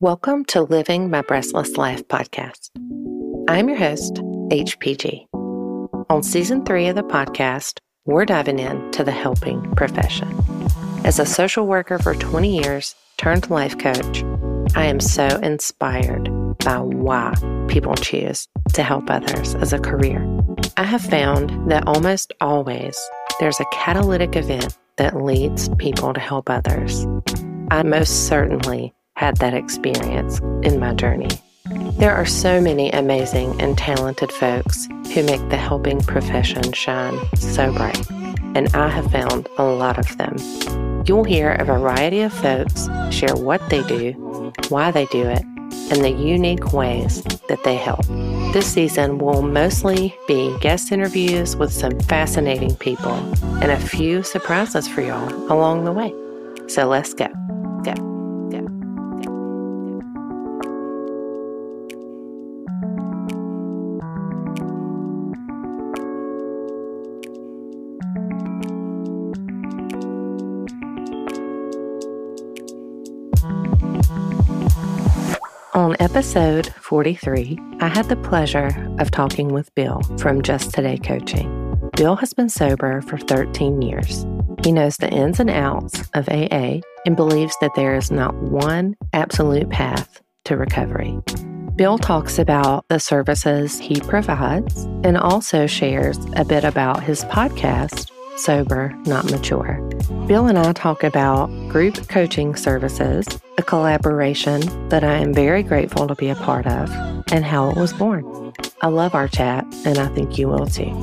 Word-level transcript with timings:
Welcome 0.00 0.44
to 0.44 0.62
Living 0.62 1.10
My 1.10 1.22
Breastless 1.22 1.76
Life 1.76 2.06
podcast. 2.06 2.70
I'm 3.48 3.68
your 3.68 3.76
host, 3.76 4.14
HPG. 4.14 5.26
On 6.08 6.22
season 6.22 6.64
three 6.64 6.86
of 6.86 6.94
the 6.94 7.02
podcast, 7.02 7.80
we're 8.04 8.24
diving 8.24 8.60
into 8.60 9.02
the 9.02 9.10
helping 9.10 9.74
profession. 9.74 10.32
As 11.04 11.18
a 11.18 11.26
social 11.26 11.66
worker 11.66 11.98
for 11.98 12.14
20 12.14 12.62
years 12.62 12.94
turned 13.16 13.50
life 13.50 13.76
coach, 13.76 14.22
I 14.76 14.84
am 14.84 15.00
so 15.00 15.26
inspired 15.42 16.30
by 16.58 16.78
why 16.78 17.34
people 17.66 17.96
choose 17.96 18.46
to 18.74 18.84
help 18.84 19.10
others 19.10 19.56
as 19.56 19.72
a 19.72 19.80
career. 19.80 20.24
I 20.76 20.84
have 20.84 21.02
found 21.02 21.72
that 21.72 21.88
almost 21.88 22.32
always 22.40 22.96
there's 23.40 23.58
a 23.58 23.66
catalytic 23.72 24.36
event 24.36 24.78
that 24.94 25.20
leads 25.20 25.68
people 25.70 26.14
to 26.14 26.20
help 26.20 26.48
others. 26.48 27.04
I 27.72 27.82
most 27.82 28.28
certainly 28.28 28.94
had 29.18 29.36
that 29.38 29.52
experience 29.52 30.38
in 30.62 30.78
my 30.78 30.94
journey. 30.94 31.28
There 31.98 32.14
are 32.14 32.24
so 32.24 32.60
many 32.60 32.88
amazing 32.92 33.60
and 33.60 33.76
talented 33.76 34.30
folks 34.30 34.86
who 35.12 35.24
make 35.24 35.46
the 35.48 35.56
helping 35.56 36.00
profession 36.00 36.72
shine 36.72 37.18
so 37.34 37.72
bright, 37.72 38.08
and 38.54 38.68
I 38.76 38.88
have 38.88 39.10
found 39.10 39.48
a 39.58 39.64
lot 39.64 39.98
of 39.98 40.16
them. 40.18 40.36
You'll 41.04 41.24
hear 41.24 41.50
a 41.52 41.64
variety 41.64 42.20
of 42.20 42.32
folks 42.32 42.88
share 43.10 43.34
what 43.34 43.60
they 43.70 43.82
do, 43.82 44.12
why 44.68 44.92
they 44.92 45.06
do 45.06 45.24
it, 45.24 45.42
and 45.90 46.04
the 46.04 46.10
unique 46.12 46.72
ways 46.72 47.24
that 47.48 47.64
they 47.64 47.74
help. 47.74 48.06
This 48.52 48.72
season 48.72 49.18
will 49.18 49.42
mostly 49.42 50.14
be 50.28 50.56
guest 50.60 50.92
interviews 50.92 51.56
with 51.56 51.72
some 51.72 51.98
fascinating 52.00 52.76
people 52.76 53.14
and 53.60 53.72
a 53.72 53.80
few 53.80 54.22
surprises 54.22 54.86
for 54.86 55.00
y'all 55.00 55.32
along 55.52 55.86
the 55.86 55.92
way. 55.92 56.14
So 56.68 56.86
let's 56.86 57.14
go. 57.14 57.28
Go. 57.82 58.07
Episode 76.18 76.74
43, 76.80 77.56
I 77.78 77.86
had 77.86 78.08
the 78.08 78.16
pleasure 78.16 78.70
of 78.98 79.08
talking 79.08 79.50
with 79.50 79.72
Bill 79.76 80.02
from 80.18 80.42
Just 80.42 80.74
Today 80.74 80.98
Coaching. 80.98 81.48
Bill 81.96 82.16
has 82.16 82.34
been 82.34 82.48
sober 82.48 83.02
for 83.02 83.18
13 83.18 83.80
years. 83.80 84.26
He 84.64 84.72
knows 84.72 84.96
the 84.96 85.08
ins 85.10 85.38
and 85.38 85.48
outs 85.48 86.10
of 86.14 86.28
AA 86.28 86.80
and 87.06 87.14
believes 87.14 87.56
that 87.60 87.70
there 87.76 87.94
is 87.94 88.10
not 88.10 88.34
one 88.34 88.96
absolute 89.12 89.70
path 89.70 90.20
to 90.46 90.56
recovery. 90.56 91.16
Bill 91.76 91.98
talks 91.98 92.40
about 92.40 92.84
the 92.88 92.98
services 92.98 93.78
he 93.78 94.00
provides 94.00 94.76
and 95.04 95.16
also 95.16 95.68
shares 95.68 96.18
a 96.34 96.44
bit 96.44 96.64
about 96.64 97.04
his 97.04 97.22
podcast, 97.26 98.10
Sober, 98.38 98.96
Not 99.04 99.28
Mature. 99.30 99.80
Bill 100.28 100.46
and 100.46 100.58
I 100.58 100.72
talk 100.72 101.02
about 101.02 101.48
group 101.68 102.08
coaching 102.08 102.54
services, 102.54 103.26
a 103.58 103.62
collaboration 103.62 104.88
that 104.90 105.02
I 105.02 105.14
am 105.14 105.34
very 105.34 105.64
grateful 105.64 106.06
to 106.06 106.14
be 106.14 106.28
a 106.28 106.36
part 106.36 106.64
of, 106.66 106.88
and 107.32 107.44
how 107.44 107.68
it 107.68 107.76
was 107.76 107.92
born. 107.92 108.52
I 108.80 108.86
love 108.86 109.16
our 109.16 109.26
chat, 109.26 109.66
and 109.84 109.98
I 109.98 110.06
think 110.14 110.38
you 110.38 110.46
will 110.46 110.66
too. 110.66 110.94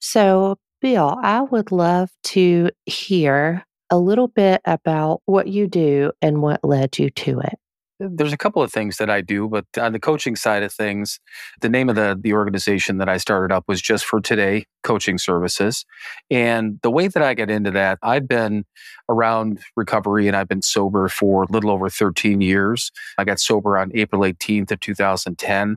So, 0.00 0.56
Bill, 0.82 1.18
I 1.22 1.40
would 1.40 1.72
love 1.72 2.10
to 2.24 2.70
hear 2.84 3.64
a 3.90 3.98
little 3.98 4.28
bit 4.28 4.60
about 4.66 5.22
what 5.24 5.48
you 5.48 5.66
do 5.66 6.12
and 6.20 6.42
what 6.42 6.62
led 6.62 6.98
you 6.98 7.08
to 7.10 7.40
it. 7.40 7.54
Hmm. 8.00 8.16
There's 8.16 8.32
a 8.32 8.36
couple 8.38 8.62
of 8.62 8.72
things 8.72 8.96
that 8.98 9.10
I 9.10 9.20
do, 9.20 9.48
but 9.48 9.64
on 9.78 9.92
the 9.92 10.00
coaching 10.00 10.36
side 10.36 10.62
of 10.62 10.72
things, 10.72 11.20
the 11.60 11.68
name 11.68 11.88
of 11.88 11.96
the 11.96 12.18
the 12.20 12.32
organization 12.32 12.98
that 12.98 13.08
I 13.08 13.16
started 13.16 13.54
up 13.54 13.64
was 13.68 13.82
just 13.82 14.04
for 14.04 14.20
today 14.20 14.66
coaching 14.82 15.18
services. 15.18 15.84
And 16.30 16.78
the 16.82 16.90
way 16.90 17.08
that 17.08 17.22
I 17.22 17.34
get 17.34 17.50
into 17.50 17.70
that, 17.72 17.98
I've 18.02 18.28
been 18.28 18.64
around 19.08 19.60
recovery 19.76 20.28
and 20.28 20.36
I've 20.36 20.48
been 20.48 20.62
sober 20.62 21.08
for 21.08 21.44
a 21.44 21.46
little 21.50 21.70
over 21.70 21.88
13 21.90 22.40
years. 22.40 22.90
I 23.18 23.24
got 23.24 23.40
sober 23.40 23.76
on 23.78 23.90
April 23.94 24.22
18th 24.22 24.70
of 24.70 24.80
2010. 24.80 25.76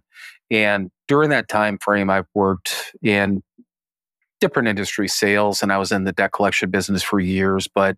And 0.51 0.91
during 1.07 1.29
that 1.29 1.47
time 1.47 1.77
frame, 1.77 2.09
I've 2.09 2.27
worked 2.33 2.95
in 3.01 3.41
different 4.41 4.67
industry 4.67 5.07
sales 5.07 5.61
and 5.61 5.71
I 5.71 5.77
was 5.77 5.91
in 5.91 6.03
the 6.03 6.11
debt 6.11 6.31
collection 6.33 6.71
business 6.71 7.03
for 7.03 7.19
years, 7.19 7.67
but 7.67 7.97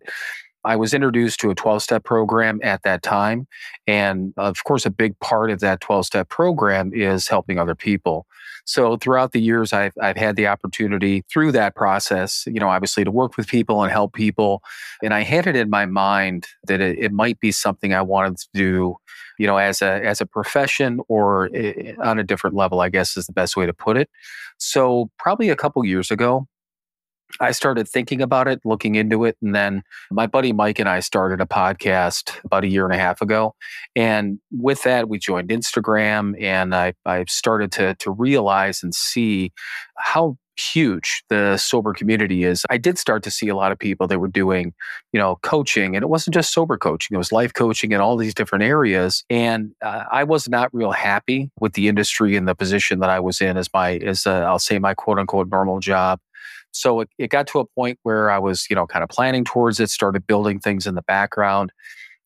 I 0.64 0.76
was 0.76 0.94
introduced 0.94 1.40
to 1.40 1.50
a 1.50 1.54
12 1.54 1.82
step 1.82 2.04
program 2.04 2.60
at 2.62 2.82
that 2.82 3.02
time. 3.02 3.46
And 3.86 4.32
of 4.36 4.64
course, 4.64 4.86
a 4.86 4.90
big 4.90 5.18
part 5.20 5.50
of 5.50 5.60
that 5.60 5.80
12 5.80 6.06
step 6.06 6.28
program 6.28 6.92
is 6.94 7.28
helping 7.28 7.58
other 7.58 7.74
people. 7.74 8.26
So 8.66 8.96
throughout 8.96 9.32
the 9.32 9.40
years, 9.40 9.72
I've, 9.72 9.92
I've 10.00 10.16
had 10.16 10.36
the 10.36 10.46
opportunity 10.46 11.22
through 11.30 11.52
that 11.52 11.74
process, 11.74 12.44
you 12.46 12.60
know, 12.60 12.68
obviously 12.68 13.04
to 13.04 13.10
work 13.10 13.36
with 13.36 13.46
people 13.46 13.82
and 13.82 13.92
help 13.92 14.14
people. 14.14 14.62
And 15.02 15.12
I 15.12 15.20
had 15.20 15.46
it 15.46 15.54
in 15.54 15.68
my 15.68 15.84
mind 15.84 16.46
that 16.66 16.80
it, 16.80 16.98
it 16.98 17.12
might 17.12 17.38
be 17.40 17.52
something 17.52 17.92
I 17.92 18.00
wanted 18.00 18.38
to 18.38 18.48
do, 18.54 18.96
you 19.38 19.46
know, 19.46 19.58
as 19.58 19.82
a, 19.82 20.02
as 20.04 20.22
a 20.22 20.26
profession 20.26 21.00
or 21.08 21.50
on 22.02 22.18
a 22.18 22.24
different 22.24 22.56
level, 22.56 22.80
I 22.80 22.88
guess 22.88 23.16
is 23.16 23.26
the 23.26 23.32
best 23.32 23.54
way 23.56 23.66
to 23.66 23.74
put 23.74 23.98
it. 23.98 24.08
So 24.58 25.10
probably 25.18 25.50
a 25.50 25.56
couple 25.56 25.84
years 25.84 26.10
ago, 26.10 26.46
I 27.40 27.50
started 27.52 27.88
thinking 27.88 28.22
about 28.22 28.48
it, 28.48 28.60
looking 28.64 28.94
into 28.94 29.24
it. 29.24 29.36
And 29.42 29.54
then 29.54 29.82
my 30.10 30.26
buddy 30.26 30.52
Mike 30.52 30.78
and 30.78 30.88
I 30.88 31.00
started 31.00 31.40
a 31.40 31.46
podcast 31.46 32.32
about 32.44 32.64
a 32.64 32.68
year 32.68 32.84
and 32.84 32.94
a 32.94 32.98
half 32.98 33.20
ago. 33.20 33.54
And 33.96 34.38
with 34.52 34.82
that, 34.84 35.08
we 35.08 35.18
joined 35.18 35.48
Instagram 35.48 36.40
and 36.40 36.74
I, 36.74 36.94
I 37.04 37.24
started 37.28 37.72
to, 37.72 37.94
to 37.96 38.10
realize 38.10 38.82
and 38.82 38.94
see 38.94 39.52
how 39.96 40.36
huge 40.56 41.24
the 41.28 41.56
sober 41.56 41.92
community 41.92 42.44
is. 42.44 42.64
I 42.70 42.78
did 42.78 42.98
start 42.98 43.22
to 43.24 43.30
see 43.30 43.48
a 43.48 43.56
lot 43.56 43.72
of 43.72 43.78
people 43.78 44.06
that 44.06 44.18
were 44.18 44.28
doing, 44.28 44.72
you 45.12 45.18
know, 45.18 45.36
coaching 45.42 45.96
and 45.96 46.02
it 46.02 46.08
wasn't 46.08 46.34
just 46.34 46.52
sober 46.52 46.76
coaching, 46.76 47.14
it 47.14 47.18
was 47.18 47.32
life 47.32 47.52
coaching 47.52 47.92
in 47.92 48.00
all 48.00 48.16
these 48.16 48.34
different 48.34 48.64
areas. 48.64 49.24
And 49.30 49.72
uh, 49.82 50.04
I 50.10 50.24
was 50.24 50.48
not 50.48 50.72
real 50.72 50.92
happy 50.92 51.50
with 51.58 51.72
the 51.72 51.88
industry 51.88 52.36
and 52.36 52.46
the 52.46 52.54
position 52.54 53.00
that 53.00 53.10
I 53.10 53.20
was 53.20 53.40
in 53.40 53.56
as 53.56 53.68
my, 53.74 53.96
as 53.96 54.26
I'll 54.26 54.58
say 54.58 54.78
my 54.78 54.94
quote 54.94 55.18
unquote 55.18 55.48
normal 55.50 55.80
job. 55.80 56.20
So 56.74 57.00
it, 57.00 57.08
it 57.18 57.30
got 57.30 57.46
to 57.48 57.60
a 57.60 57.66
point 57.66 57.98
where 58.02 58.30
I 58.30 58.38
was, 58.38 58.66
you 58.68 58.76
know, 58.76 58.86
kind 58.86 59.02
of 59.02 59.08
planning 59.08 59.44
towards 59.44 59.80
it, 59.80 59.90
started 59.90 60.26
building 60.26 60.60
things 60.60 60.86
in 60.86 60.94
the 60.94 61.02
background. 61.02 61.72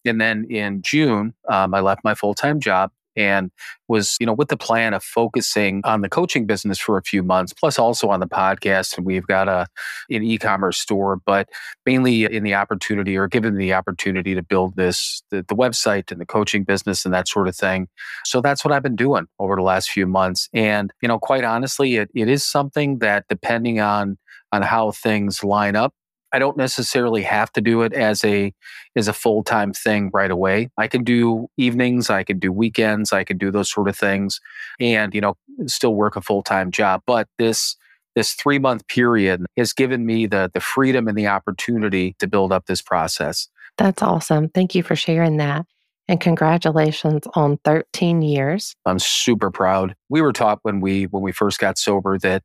And 0.05 0.21
then 0.21 0.47
in 0.49 0.83
June, 0.83 1.35
um, 1.49 1.75
I 1.75 1.81
left 1.81 2.03
my 2.05 2.15
full 2.15 2.35
time 2.35 2.61
job 2.61 2.91
and 3.19 3.51
was, 3.89 4.17
you 4.21 4.27
know, 4.27 4.33
with 4.33 4.49
the 4.49 4.57
plan 4.57 4.95
of 4.95 5.03
focusing 5.03 5.81
on 5.85 6.03
the 6.03 6.09
coaching 6.09 6.47
business 6.47 6.79
for 6.79 6.97
a 6.97 7.03
few 7.03 7.23
months, 7.23 7.53
plus 7.53 7.79
also 7.79 8.09
on 8.11 8.21
the 8.21 8.29
podcast. 8.29 8.97
And 8.97 9.05
we've 9.05 9.27
got 9.27 9.49
a 9.49 9.67
an 10.09 10.23
e-commerce 10.23 10.79
store, 10.79 11.17
but 11.27 11.49
mainly 11.85 12.25
in 12.25 12.45
the 12.45 12.55
opportunity 12.55 13.17
or 13.17 13.27
given 13.27 13.57
the 13.57 13.75
opportunity 13.75 14.35
to 14.37 14.43
build 14.43 14.77
this 14.77 15.23
the, 15.31 15.45
the 15.49 15.57
website 15.57 16.13
and 16.13 16.21
the 16.21 16.27
coaching 16.27 16.63
business 16.63 17.05
and 17.05 17.13
that 17.13 17.27
sort 17.27 17.49
of 17.49 17.57
thing. 17.57 17.89
So 18.25 18.41
that's 18.41 18.65
what 18.65 18.73
I've 18.73 18.85
been 18.85 18.97
doing 18.97 19.27
over 19.41 19.57
the 19.57 19.63
last 19.63 19.91
few 19.91 20.07
months. 20.07 20.49
And, 20.55 20.93
you 21.03 21.09
know, 21.09 21.19
quite 21.19 21.45
honestly, 21.45 21.97
it, 21.97 22.11
it 22.15 22.29
is 22.29 22.45
something 22.45 23.01
that 23.01 23.25
depending 23.29 23.81
on 23.81 24.17
on 24.53 24.63
how 24.63 24.91
things 24.91 25.45
line 25.45 25.77
up. 25.77 25.93
I 26.33 26.39
don't 26.39 26.57
necessarily 26.57 27.23
have 27.23 27.51
to 27.53 27.61
do 27.61 27.83
it 27.83 27.93
as 27.93 28.25
a 28.25 28.53
as 28.97 29.09
a 29.09 29.13
full-time 29.13 29.73
thing 29.73 30.11
right 30.13 30.31
away. 30.31 30.69
I 30.77 30.87
can 30.87 31.03
do 31.05 31.49
evenings, 31.57 32.11
I 32.11 32.23
can 32.23 32.39
do 32.39 32.53
weekends, 32.53 33.13
I 33.13 33.25
can 33.25 33.39
do 33.39 33.51
those 33.51 33.71
sort 33.71 33.89
of 33.89 33.97
things 33.97 34.41
and 34.79 35.15
you 35.15 35.21
know 35.21 35.37
still 35.67 35.95
work 35.95 36.17
a 36.17 36.21
full-time 36.21 36.71
job. 36.71 37.03
But 37.07 37.29
this 37.39 37.77
this 38.15 38.35
3-month 38.35 38.89
period 38.89 39.47
has 39.57 39.73
given 39.73 40.05
me 40.05 40.27
the 40.27 40.51
the 40.53 40.61
freedom 40.61 41.09
and 41.09 41.17
the 41.17 41.29
opportunity 41.29 42.15
to 42.19 42.27
build 42.27 42.53
up 42.53 42.67
this 42.67 42.83
process. 42.83 43.49
That's 43.79 44.03
awesome. 44.03 44.49
Thank 44.51 44.75
you 44.75 44.83
for 44.83 44.97
sharing 44.97 45.39
that. 45.39 45.65
And 46.09 46.21
congratulations 46.21 47.25
on 47.35 47.59
13 47.65 48.23
years. 48.23 48.75
I'm 48.87 48.99
super 48.99 49.51
proud. 49.51 49.95
We 50.09 50.23
were 50.23 50.33
taught 50.33 50.59
when 50.63 50.81
we 50.81 51.05
when 51.05 51.23
we 51.23 51.33
first 51.33 51.59
got 51.59 51.79
sober 51.79 52.19
that 52.19 52.43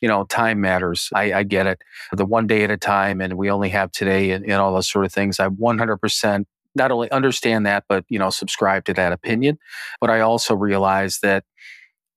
you 0.00 0.08
know, 0.08 0.24
time 0.24 0.60
matters. 0.60 1.08
I, 1.14 1.32
I, 1.32 1.42
get 1.42 1.66
it. 1.66 1.80
The 2.12 2.26
one 2.26 2.46
day 2.46 2.64
at 2.64 2.70
a 2.70 2.76
time, 2.76 3.20
and 3.20 3.34
we 3.34 3.50
only 3.50 3.70
have 3.70 3.92
today, 3.92 4.30
and, 4.30 4.44
and 4.44 4.54
all 4.54 4.74
those 4.74 4.90
sort 4.90 5.04
of 5.04 5.12
things. 5.12 5.40
I 5.40 5.48
100% 5.48 6.44
not 6.74 6.90
only 6.90 7.10
understand 7.10 7.66
that, 7.66 7.84
but 7.88 8.04
you 8.08 8.18
know, 8.18 8.30
subscribe 8.30 8.84
to 8.84 8.94
that 8.94 9.12
opinion. 9.12 9.58
But 10.00 10.10
I 10.10 10.20
also 10.20 10.54
realize 10.54 11.18
that 11.22 11.44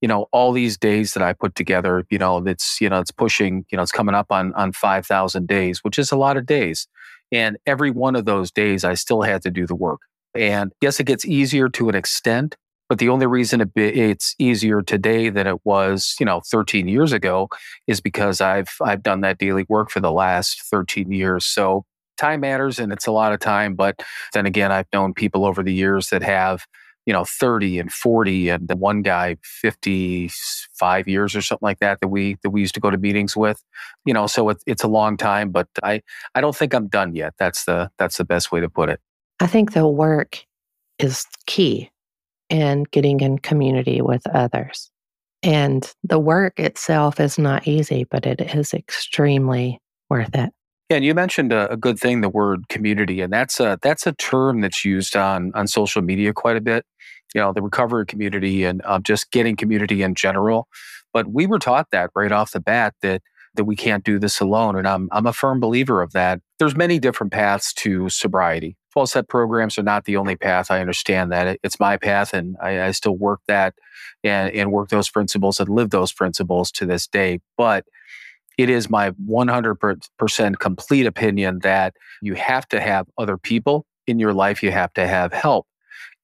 you 0.02 0.08
know 0.08 0.28
all 0.32 0.52
these 0.52 0.78
days 0.78 1.14
that 1.14 1.24
I 1.24 1.34
put 1.34 1.56
together, 1.56 2.06
you 2.10 2.18
know, 2.18 2.38
it's 2.46 2.80
you 2.82 2.90
know 2.90 3.00
it's 3.00 3.12
pushing, 3.12 3.66
you 3.72 3.78
know, 3.78 3.84
it's 3.84 3.92
coming 3.92 4.16
up 4.16 4.32
on 4.32 4.54
on 4.54 4.74
five 4.74 5.06
thousand 5.06 5.48
days, 5.48 5.80
which 5.84 5.98
is 5.98 6.12
a 6.12 6.18
lot 6.18 6.38
of 6.38 6.46
days. 6.46 6.88
And 7.32 7.58
every 7.66 7.92
one 7.92 8.16
of 8.16 8.26
those 8.26 8.52
days, 8.52 8.84
I 8.84 8.96
still 8.96 9.22
had 9.22 9.44
to 9.44 9.52
do 9.52 9.68
the 9.68 9.76
work. 9.76 10.02
And 10.34 10.72
yes, 10.82 11.00
it 11.00 11.06
gets 11.06 11.26
easier 11.26 11.70
to 11.70 11.90
an 11.90 11.96
extent 11.96 12.56
But 12.90 12.98
the 12.98 13.10
only 13.10 13.28
reason 13.28 13.72
it's 13.76 14.36
easier 14.40 14.82
today 14.82 15.30
than 15.30 15.46
it 15.46 15.64
was, 15.64 16.16
you 16.20 16.26
know, 16.26 16.42
13 16.50 16.88
years 16.88 17.14
ago 17.14 17.48
is 17.86 18.02
because 18.02 18.42
I've 18.42 18.76
I've 18.82 19.04
done 19.04 19.22
that 19.22 19.38
daily 19.38 19.66
work 19.70 19.92
for 19.92 20.00
the 20.00 20.12
last 20.12 20.64
13 20.64 21.12
years. 21.12 21.46
So 21.46 21.86
time 22.18 22.42
matters 22.42 22.80
and 22.80 22.92
it's 22.92 23.06
a 23.06 23.12
lot 23.12 23.32
of 23.32 23.40
time. 23.40 23.76
But 23.76 24.02
then 24.34 24.48
again, 24.48 24.72
I've 24.72 24.88
known 24.92 25.14
people 25.14 25.46
over 25.46 25.62
the 25.62 25.74
years 25.74 26.10
that 26.10 26.24
have, 26.24 26.66
you 27.06 27.14
know, 27.14 27.26
30 27.26 27.78
and 27.78 27.92
40 27.92 28.50
and 28.50 28.72
one 28.80 29.04
guy 29.04 29.38
55 29.44 31.08
years 31.08 31.36
or 31.36 31.44
something 31.44 31.66
like 31.66 31.80
that 31.80 32.00
that 32.02 32.08
we 32.08 32.38
that 32.42 32.50
we 32.50 32.60
used 32.60 32.74
to 32.74 32.80
go 32.80 32.90
to 32.90 32.98
meetings 32.98 33.38
with. 33.38 33.64
You 34.04 34.16
know, 34.16 34.26
so 34.26 34.50
it, 34.50 34.64
it's 34.66 34.84
a 34.84 34.88
long 34.88 35.16
time, 35.16 35.52
but 35.52 35.68
I 35.84 36.02
I 36.34 36.42
don't 36.42 36.56
think 36.56 36.74
I'm 36.74 36.88
done 36.88 37.14
yet. 37.14 37.36
That's 37.38 37.66
the 37.66 37.92
that's 38.00 38.18
the 38.18 38.26
best 38.26 38.52
way 38.52 38.62
to 38.62 38.70
put 38.70 38.90
it. 38.90 39.00
I 39.40 39.46
think 39.46 39.74
the 39.74 39.88
work 39.88 40.44
is 40.98 41.26
key 41.46 41.92
and 42.50 42.90
getting 42.92 43.20
in 43.20 43.40
community 43.40 44.02
with 44.02 44.26
others. 44.34 44.90
And 45.42 45.90
the 46.04 46.20
work 46.20 46.60
itself 46.60 47.20
is 47.20 47.38
not 47.38 47.68
easy, 47.68 48.04
but 48.04 48.26
it 48.26 48.42
is 48.42 48.74
extremely 48.74 49.80
worth 50.10 50.36
it. 50.36 50.52
Yeah, 50.90 50.98
and 50.98 51.06
you 51.06 51.14
mentioned 51.14 51.54
a, 51.54 51.72
a, 51.72 51.78
good 51.78 52.00
thing, 52.00 52.22
the 52.22 52.30
word 52.30 52.68
community, 52.68 53.22
and 53.22 53.32
that's 53.32 53.60
a 53.60 53.78
that's 53.84 54.08
a 54.08 54.14
term 54.14 54.62
that's 54.62 54.84
used 54.84 55.16
on 55.16 55.52
on 55.54 55.68
social 55.68 56.02
media 56.02 56.34
quite 56.34 56.58
a 56.58 56.62
bit. 56.62 56.84
You 57.36 57.42
know, 57.42 57.54
the 57.54 57.62
recovery 57.62 58.08
community 58.08 58.64
and 58.64 58.82
um, 58.86 59.04
just 59.04 59.30
getting 59.32 59.56
community 59.56 60.02
in 60.02 60.16
general. 60.16 60.68
But 61.14 61.28
we 61.28 61.46
were 61.46 61.60
taught 61.60 61.92
that 61.92 62.10
right 62.16 62.32
off 62.32 62.52
the 62.52 62.60
bat 62.60 62.96
that 63.04 63.22
that 63.60 63.66
we 63.66 63.76
can't 63.76 64.06
do 64.06 64.18
this 64.20 64.40
alone, 64.40 64.78
and 64.78 64.88
I'm 64.88 65.10
I'm 65.12 65.28
a 65.28 65.34
firm 65.34 65.60
believer 65.60 66.02
of 66.02 66.14
that. 66.14 66.40
There's 66.60 66.76
many 66.76 66.98
different 66.98 67.34
paths 67.34 67.74
to 67.74 68.08
sobriety. 68.10 68.78
12 68.94 69.10
step 69.10 69.28
programs 69.28 69.78
are 69.78 69.84
not 69.84 70.06
the 70.06 70.16
only 70.16 70.38
path. 70.38 70.72
I 70.72 70.80
understand 70.80 71.32
that. 71.34 71.60
It's 71.62 71.80
my 71.80 71.98
path, 71.98 72.34
and 72.34 72.56
I, 72.62 72.84
I 72.84 72.92
still 72.92 73.18
work 73.18 73.42
that 73.50 73.76
and, 74.24 74.50
and 74.54 74.72
work 74.72 74.90
those 74.90 75.10
principles 75.10 75.60
and 75.60 75.68
live 75.68 75.90
those 75.90 76.14
principles 76.14 76.72
to 76.72 76.86
this 76.86 77.06
day. 77.06 77.42
But 77.58 77.86
it 78.58 78.70
is 78.70 78.90
my 78.90 79.12
100% 79.12 80.60
complete 80.60 81.06
opinion 81.06 81.60
that 81.60 81.96
you 82.22 82.34
have 82.36 82.68
to 82.70 82.80
have 82.80 83.08
other 83.18 83.38
people 83.38 83.86
in 84.08 84.20
your 84.20 84.34
life, 84.34 84.64
you 84.64 84.72
have 84.72 84.94
to 84.94 85.06
have 85.06 85.34
help. 85.34 85.68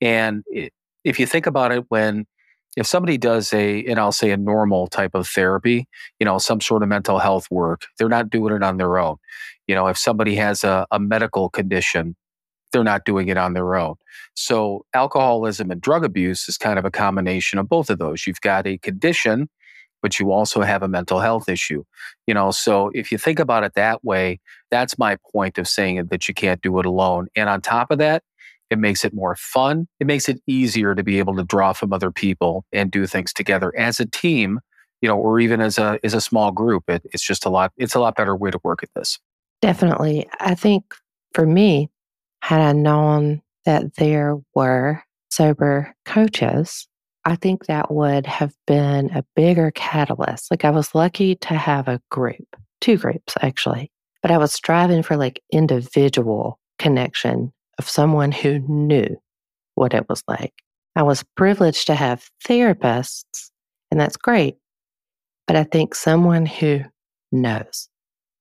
And 0.01 0.43
it, 0.47 0.73
if 1.03 1.19
you 1.19 1.27
think 1.27 1.45
about 1.45 1.71
it, 1.71 1.85
when 1.89 2.25
if 2.75 2.85
somebody 2.85 3.17
does 3.17 3.53
a, 3.53 3.85
and 3.85 3.99
I'll 3.99 4.11
say 4.11 4.31
a 4.31 4.37
normal 4.37 4.87
type 4.87 5.15
of 5.15 5.27
therapy, 5.27 5.87
you 6.19 6.25
know, 6.25 6.37
some 6.37 6.61
sort 6.61 6.83
of 6.83 6.89
mental 6.89 7.19
health 7.19 7.47
work, 7.49 7.83
they're 7.97 8.09
not 8.09 8.29
doing 8.29 8.55
it 8.55 8.63
on 8.63 8.77
their 8.77 8.97
own. 8.97 9.17
You 9.67 9.75
know, 9.75 9.87
if 9.87 9.97
somebody 9.97 10.35
has 10.35 10.63
a, 10.63 10.85
a 10.91 10.99
medical 10.99 11.49
condition, 11.49 12.15
they're 12.71 12.83
not 12.83 13.05
doing 13.05 13.29
it 13.29 13.37
on 13.37 13.53
their 13.53 13.75
own. 13.75 13.95
So 14.35 14.85
alcoholism 14.93 15.71
and 15.71 15.79
drug 15.79 16.03
abuse 16.03 16.49
is 16.49 16.57
kind 16.57 16.77
of 16.77 16.85
a 16.85 16.91
combination 16.91 17.57
of 17.57 17.69
both 17.69 17.89
of 17.89 17.99
those. 17.99 18.27
You've 18.27 18.41
got 18.41 18.67
a 18.67 18.77
condition, 18.77 19.49
but 20.01 20.19
you 20.19 20.31
also 20.31 20.61
have 20.61 20.83
a 20.83 20.87
mental 20.87 21.19
health 21.19 21.47
issue. 21.47 21.83
You 22.27 22.33
know, 22.33 22.51
so 22.51 22.91
if 22.93 23.11
you 23.11 23.17
think 23.17 23.39
about 23.39 23.63
it 23.63 23.75
that 23.75 24.03
way, 24.03 24.41
that's 24.69 24.97
my 24.97 25.17
point 25.31 25.57
of 25.57 25.67
saying 25.67 26.07
that 26.07 26.27
you 26.27 26.33
can't 26.33 26.61
do 26.61 26.77
it 26.79 26.85
alone. 26.85 27.27
And 27.35 27.47
on 27.47 27.61
top 27.61 27.91
of 27.91 27.97
that, 27.99 28.23
it 28.69 28.79
makes 28.79 29.05
it 29.05 29.13
more 29.13 29.35
fun. 29.35 29.87
It 29.99 30.07
makes 30.07 30.27
it 30.27 30.41
easier 30.47 30.95
to 30.95 31.03
be 31.03 31.19
able 31.19 31.35
to 31.35 31.43
draw 31.43 31.73
from 31.73 31.93
other 31.93 32.11
people 32.11 32.65
and 32.71 32.91
do 32.91 33.05
things 33.05 33.33
together 33.33 33.73
as 33.77 33.99
a 33.99 34.05
team, 34.05 34.59
you 35.01 35.09
know, 35.09 35.17
or 35.17 35.39
even 35.39 35.61
as 35.61 35.77
a 35.77 35.99
as 36.03 36.13
a 36.13 36.21
small 36.21 36.51
group. 36.51 36.89
It, 36.89 37.03
it's 37.13 37.25
just 37.25 37.45
a 37.45 37.49
lot. 37.49 37.71
It's 37.77 37.95
a 37.95 37.99
lot 37.99 38.15
better 38.15 38.35
way 38.35 38.51
to 38.51 38.59
work 38.63 38.83
at 38.83 38.89
this. 38.95 39.19
Definitely, 39.61 40.27
I 40.39 40.55
think 40.55 40.83
for 41.33 41.45
me, 41.45 41.89
had 42.41 42.61
I 42.61 42.71
known 42.73 43.41
that 43.65 43.95
there 43.95 44.37
were 44.53 45.03
sober 45.29 45.93
coaches, 46.05 46.87
I 47.25 47.35
think 47.35 47.65
that 47.65 47.91
would 47.91 48.25
have 48.27 48.53
been 48.67 49.09
a 49.11 49.25
bigger 49.35 49.71
catalyst. 49.71 50.51
Like 50.51 50.63
I 50.63 50.69
was 50.69 50.93
lucky 50.93 51.35
to 51.35 51.55
have 51.55 51.87
a 51.87 52.01
group, 52.11 52.55
two 52.81 52.97
groups 52.97 53.33
actually, 53.41 53.91
but 54.21 54.31
I 54.31 54.37
was 54.37 54.53
striving 54.53 55.03
for 55.03 55.17
like 55.17 55.41
individual 55.51 56.59
connection 56.77 57.51
of 57.77 57.89
someone 57.89 58.31
who 58.31 58.59
knew 58.59 59.17
what 59.75 59.93
it 59.93 60.07
was 60.09 60.23
like. 60.27 60.53
I 60.95 61.03
was 61.03 61.23
privileged 61.35 61.87
to 61.87 61.95
have 61.95 62.29
therapists, 62.47 63.49
and 63.91 63.99
that's 63.99 64.17
great. 64.17 64.57
But 65.47 65.55
I 65.57 65.63
think 65.63 65.93
someone 65.93 66.45
who 66.45 66.81
knows, 67.31 67.89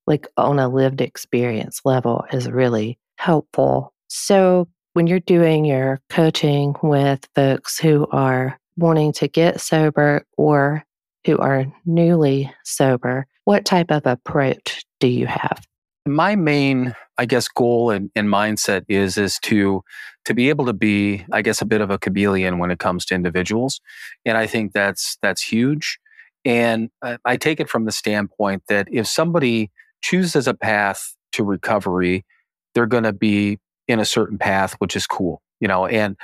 like 0.07 0.29
on 0.37 0.59
a 0.59 0.69
lived 0.69 1.01
experience 1.01 1.81
level, 1.85 2.25
is 2.33 2.51
really 2.51 2.99
helpful 3.19 3.95
so, 4.17 4.69
when 4.93 5.09
you're 5.09 5.19
doing 5.19 5.65
your 5.65 6.01
coaching 6.09 6.77
with 6.85 7.27
folks 7.35 7.79
who 7.81 8.07
are 8.13 8.61
wanting 8.77 9.13
to 9.15 9.27
get 9.27 9.61
sober 9.61 10.25
or 10.37 10.85
who 11.27 11.37
are 11.39 11.67
newly 11.85 12.53
sober, 12.65 13.27
what 13.45 13.65
type 13.65 13.91
of 13.91 14.07
approach 14.07 14.85
do 15.01 15.09
you 15.09 15.27
have? 15.27 15.67
My 16.07 16.37
main, 16.37 16.95
I 17.17 17.25
guess, 17.25 17.49
goal 17.49 17.91
and, 17.91 18.11
and 18.15 18.29
mindset 18.29 18.85
is 18.89 19.17
is 19.17 19.39
to 19.41 19.83
to 20.27 20.35
be 20.35 20.49
able 20.49 20.67
to 20.67 20.73
be, 20.73 21.25
I 21.33 21.43
guess, 21.43 21.63
a 21.63 21.67
bit 21.67 21.81
of 21.81 21.91
a 21.91 21.99
chameleon 21.99 22.59
when 22.59 22.71
it 22.71 22.79
comes 22.79 23.07
to 23.07 23.15
individuals, 23.15 23.81
and 24.27 24.37
I 24.37 24.47
think 24.47 24.73
that's 24.73 25.17
that's 25.23 25.43
huge. 25.43 25.99
And 26.45 26.91
I 27.25 27.39
take 27.39 27.59
it 27.59 27.71
from 27.71 27.87
the 27.87 27.93
standpoint 27.93 28.65
that 28.69 28.87
if 28.93 29.07
somebody 29.07 29.71
chooses 30.03 30.47
a 30.47 30.53
path 30.53 31.15
to 31.33 31.43
recovery, 31.43 32.27
they're 32.75 32.85
going 32.85 33.05
to 33.05 33.15
be 33.15 33.59
in 33.89 33.99
a 33.99 34.05
certain 34.05 34.37
path, 34.37 34.75
which 34.75 34.95
is 34.95 35.07
cool, 35.07 35.41
you 35.61 35.69
know, 35.69 35.87
and 35.87 36.17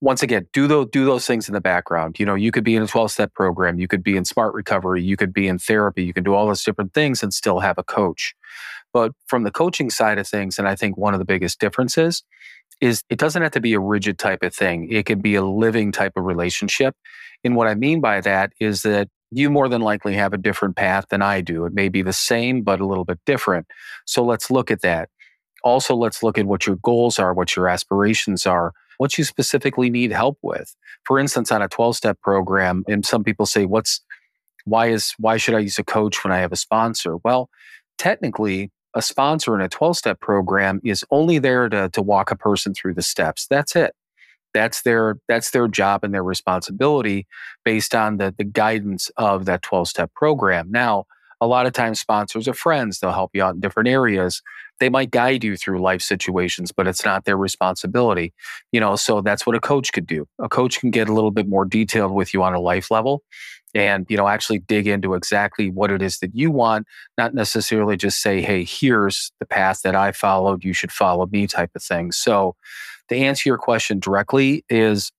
once 0.00 0.22
again, 0.22 0.46
do 0.52 0.66
those 0.66 0.88
do 0.90 1.04
those 1.04 1.26
things 1.26 1.48
in 1.48 1.54
the 1.54 1.60
background. 1.60 2.18
You 2.18 2.26
know, 2.26 2.34
you 2.34 2.52
could 2.52 2.64
be 2.64 2.76
in 2.76 2.82
a 2.82 2.86
12 2.86 3.10
step 3.10 3.34
program, 3.34 3.78
you 3.78 3.88
could 3.88 4.02
be 4.02 4.16
in 4.16 4.24
smart 4.24 4.52
recovery, 4.54 5.02
you 5.02 5.16
could 5.16 5.32
be 5.32 5.48
in 5.48 5.58
therapy, 5.58 6.04
you 6.04 6.12
can 6.12 6.24
do 6.24 6.34
all 6.34 6.46
those 6.46 6.64
different 6.64 6.92
things 6.92 7.22
and 7.22 7.32
still 7.32 7.60
have 7.60 7.78
a 7.78 7.84
coach. 7.84 8.34
But 8.96 9.12
from 9.26 9.42
the 9.42 9.50
coaching 9.50 9.90
side 9.90 10.18
of 10.18 10.26
things, 10.26 10.58
and 10.58 10.66
I 10.66 10.74
think 10.74 10.96
one 10.96 11.12
of 11.12 11.18
the 11.18 11.26
biggest 11.26 11.60
differences 11.60 12.24
is 12.80 13.02
it 13.10 13.18
doesn't 13.18 13.42
have 13.42 13.52
to 13.52 13.60
be 13.60 13.74
a 13.74 13.78
rigid 13.78 14.18
type 14.18 14.42
of 14.42 14.54
thing. 14.54 14.90
It 14.90 15.04
can 15.04 15.20
be 15.20 15.34
a 15.34 15.44
living 15.44 15.92
type 15.92 16.12
of 16.16 16.24
relationship. 16.24 16.96
And 17.44 17.54
what 17.56 17.68
I 17.68 17.74
mean 17.74 18.00
by 18.00 18.22
that 18.22 18.54
is 18.58 18.84
that 18.84 19.08
you 19.30 19.50
more 19.50 19.68
than 19.68 19.82
likely 19.82 20.14
have 20.14 20.32
a 20.32 20.38
different 20.38 20.76
path 20.76 21.04
than 21.10 21.20
I 21.20 21.42
do. 21.42 21.66
It 21.66 21.74
may 21.74 21.90
be 21.90 22.00
the 22.00 22.14
same, 22.14 22.62
but 22.62 22.80
a 22.80 22.86
little 22.86 23.04
bit 23.04 23.18
different. 23.26 23.66
So 24.06 24.24
let's 24.24 24.50
look 24.50 24.70
at 24.70 24.80
that. 24.80 25.10
Also, 25.62 25.94
let's 25.94 26.22
look 26.22 26.38
at 26.38 26.46
what 26.46 26.66
your 26.66 26.76
goals 26.76 27.18
are, 27.18 27.34
what 27.34 27.54
your 27.54 27.68
aspirations 27.68 28.46
are, 28.46 28.72
what 28.96 29.18
you 29.18 29.24
specifically 29.24 29.90
need 29.90 30.10
help 30.10 30.38
with. 30.40 30.74
For 31.04 31.18
instance, 31.18 31.52
on 31.52 31.60
a 31.60 31.68
12 31.68 31.96
step 31.96 32.18
program, 32.22 32.82
and 32.88 33.04
some 33.04 33.24
people 33.24 33.44
say, 33.44 33.66
what's, 33.66 34.00
why 34.64 34.86
is, 34.86 35.12
why 35.18 35.36
should 35.36 35.54
I 35.54 35.58
use 35.58 35.78
a 35.78 35.84
coach 35.84 36.24
when 36.24 36.32
I 36.32 36.38
have 36.38 36.52
a 36.52 36.56
sponsor? 36.56 37.18
Well, 37.22 37.50
technically, 37.98 38.70
a 38.96 39.02
sponsor 39.02 39.54
in 39.54 39.60
a 39.60 39.68
12 39.68 39.96
step 39.96 40.20
program 40.20 40.80
is 40.82 41.04
only 41.10 41.38
there 41.38 41.68
to, 41.68 41.90
to 41.90 42.02
walk 42.02 42.30
a 42.30 42.36
person 42.36 42.72
through 42.72 42.94
the 42.94 43.02
steps. 43.02 43.46
That's 43.46 43.76
it. 43.76 43.94
That's 44.54 44.82
their 44.82 45.18
that's 45.28 45.50
their 45.50 45.68
job 45.68 46.02
and 46.02 46.14
their 46.14 46.24
responsibility 46.24 47.26
based 47.62 47.94
on 47.94 48.16
the, 48.16 48.34
the 48.36 48.44
guidance 48.44 49.10
of 49.18 49.44
that 49.44 49.60
12 49.60 49.88
step 49.88 50.14
program. 50.14 50.70
Now, 50.70 51.04
a 51.42 51.46
lot 51.46 51.66
of 51.66 51.74
times 51.74 52.00
sponsors 52.00 52.48
are 52.48 52.54
friends. 52.54 52.98
They'll 52.98 53.12
help 53.12 53.32
you 53.34 53.44
out 53.44 53.54
in 53.54 53.60
different 53.60 53.90
areas. 53.90 54.40
They 54.80 54.88
might 54.88 55.10
guide 55.10 55.44
you 55.44 55.58
through 55.58 55.82
life 55.82 56.00
situations, 56.00 56.72
but 56.72 56.86
it's 56.86 57.04
not 57.04 57.26
their 57.26 57.36
responsibility. 57.36 58.32
You 58.72 58.80
know, 58.80 58.96
so 58.96 59.20
that's 59.20 59.46
what 59.46 59.56
a 59.56 59.60
coach 59.60 59.92
could 59.92 60.06
do. 60.06 60.26
A 60.40 60.48
coach 60.48 60.80
can 60.80 60.90
get 60.90 61.10
a 61.10 61.12
little 61.12 61.30
bit 61.30 61.46
more 61.46 61.66
detailed 61.66 62.12
with 62.12 62.32
you 62.32 62.42
on 62.42 62.54
a 62.54 62.60
life 62.60 62.90
level 62.90 63.22
and, 63.76 64.06
you 64.08 64.16
know, 64.16 64.26
actually 64.26 64.60
dig 64.60 64.86
into 64.88 65.12
exactly 65.12 65.68
what 65.68 65.90
it 65.90 66.00
is 66.00 66.18
that 66.20 66.34
you 66.34 66.50
want, 66.50 66.86
not 67.18 67.34
necessarily 67.34 67.96
just 67.96 68.22
say, 68.22 68.40
hey, 68.40 68.64
here's 68.64 69.30
the 69.38 69.44
path 69.44 69.82
that 69.84 69.94
I 69.94 70.12
followed. 70.12 70.64
You 70.64 70.72
should 70.72 70.90
follow 70.90 71.26
me 71.26 71.46
type 71.46 71.70
of 71.76 71.82
thing. 71.82 72.10
So 72.10 72.56
to 73.10 73.16
answer 73.16 73.48
your 73.50 73.58
question 73.58 74.00
directly 74.00 74.64
is 74.70 75.12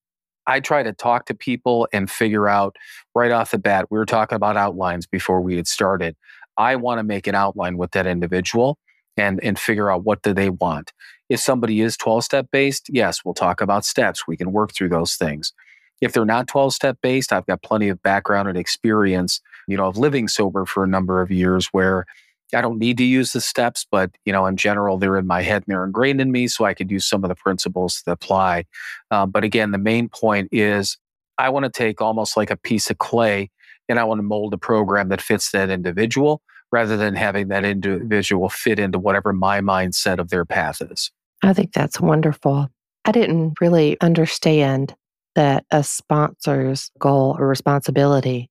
I 0.48 0.60
try 0.60 0.82
to 0.82 0.92
talk 0.92 1.26
to 1.28 1.36
people 1.36 1.88
and 1.94 2.10
figure 2.10 2.48
out 2.48 2.78
right 3.14 3.32
off 3.32 3.52
the 3.52 3.60
bat. 3.60 3.92
We 3.92 4.00
were 4.00 4.06
talking 4.08 4.36
about 4.36 4.58
outlines 4.58 5.06
before 5.06 5.40
we 5.40 5.56
had 5.56 5.68
started. 5.68 6.16
I 6.58 6.78
want 6.78 6.98
to 6.98 7.04
make 7.04 7.28
an 7.28 7.36
outline 7.36 7.78
with 7.78 7.92
that 7.92 8.08
individual 8.08 8.80
and 9.18 9.40
and 9.44 9.60
figure 9.60 9.92
out 9.92 10.04
what 10.04 10.24
do 10.24 10.34
they 10.34 10.50
want. 10.50 10.94
If 11.30 11.42
somebody 11.42 11.82
is 11.82 11.96
12 11.96 12.24
step 12.24 12.48
based, 12.52 12.90
yes, 12.90 13.20
we'll 13.24 13.36
talk 13.36 13.62
about 13.62 13.86
steps. 13.86 14.28
We 14.28 14.38
can 14.38 14.52
work 14.52 14.74
through 14.74 14.90
those 14.90 15.16
things. 15.16 15.54
If 16.02 16.14
they're 16.14 16.26
not 16.26 16.48
12 16.48 16.74
step 16.74 16.98
based, 17.02 17.34
I've 17.34 17.46
got 17.46 17.62
plenty 17.62 17.90
of 17.90 18.02
background 18.02 18.48
and 18.48 18.58
experience, 18.58 19.42
you 19.68 19.78
know, 19.78 19.86
of 19.86 19.98
living 19.98 20.28
sober 20.28 20.66
for 20.66 20.84
a 20.84 20.88
number 20.88 21.22
of 21.22 21.32
years 21.32 21.68
where 21.68 22.06
I 22.54 22.62
don't 22.62 22.80
need 22.80 22.98
to 22.98 23.04
use 23.04 23.34
the 23.34 23.42
steps, 23.42 23.86
but 23.90 24.12
you 24.24 24.32
know, 24.32 24.46
in 24.46 24.56
general, 24.56 24.98
they're 24.98 25.18
in 25.18 25.28
my 25.28 25.42
head 25.42 25.64
and 25.66 25.74
they're 25.74 25.84
ingrained 25.84 26.22
in 26.22 26.32
me, 26.32 26.48
so 26.48 26.66
I 26.66 26.74
could 26.74 26.90
use 26.90 27.06
some 27.06 27.24
of 27.24 27.30
the 27.30 27.36
principles 27.36 28.04
that 28.06 28.14
apply. 28.14 28.66
Uh, 29.12 29.26
but 29.26 29.44
again, 29.44 29.72
the 29.72 29.78
main 29.78 30.08
point 30.08 30.48
is 30.52 30.98
I 31.38 31.50
want 31.50 31.66
to 31.66 31.70
take 31.70 32.02
almost 32.02 32.38
like 32.38 32.50
a 32.50 32.58
piece 32.58 32.90
of 32.90 32.98
clay 33.00 33.50
and 33.90 34.00
I 34.00 34.04
want 34.04 34.20
to 34.20 34.24
mold 34.24 34.54
a 34.54 34.58
program 34.58 35.10
that 35.10 35.22
fits 35.22 35.52
that 35.52 35.70
individual 35.70 36.42
rather 36.72 36.98
than 36.98 37.16
having 37.16 37.48
that 37.50 37.64
individual 37.64 38.50
fit 38.50 38.80
into 38.80 39.00
whatever 39.00 39.34
my 39.34 39.62
mindset 39.62 40.20
of 40.20 40.30
their 40.30 40.46
path 40.46 40.82
is. 40.82 41.12
I 41.44 41.54
think 41.54 41.74
that's 41.74 42.00
wonderful. 42.00 42.70
I 43.06 43.12
didn't 43.12 43.60
really 43.62 44.00
understand 44.02 44.96
that 45.38 45.66
a 45.70 45.84
sponsor's 45.84 46.90
goal 46.98 47.38
or 47.40 47.48
responsibility 47.48 48.50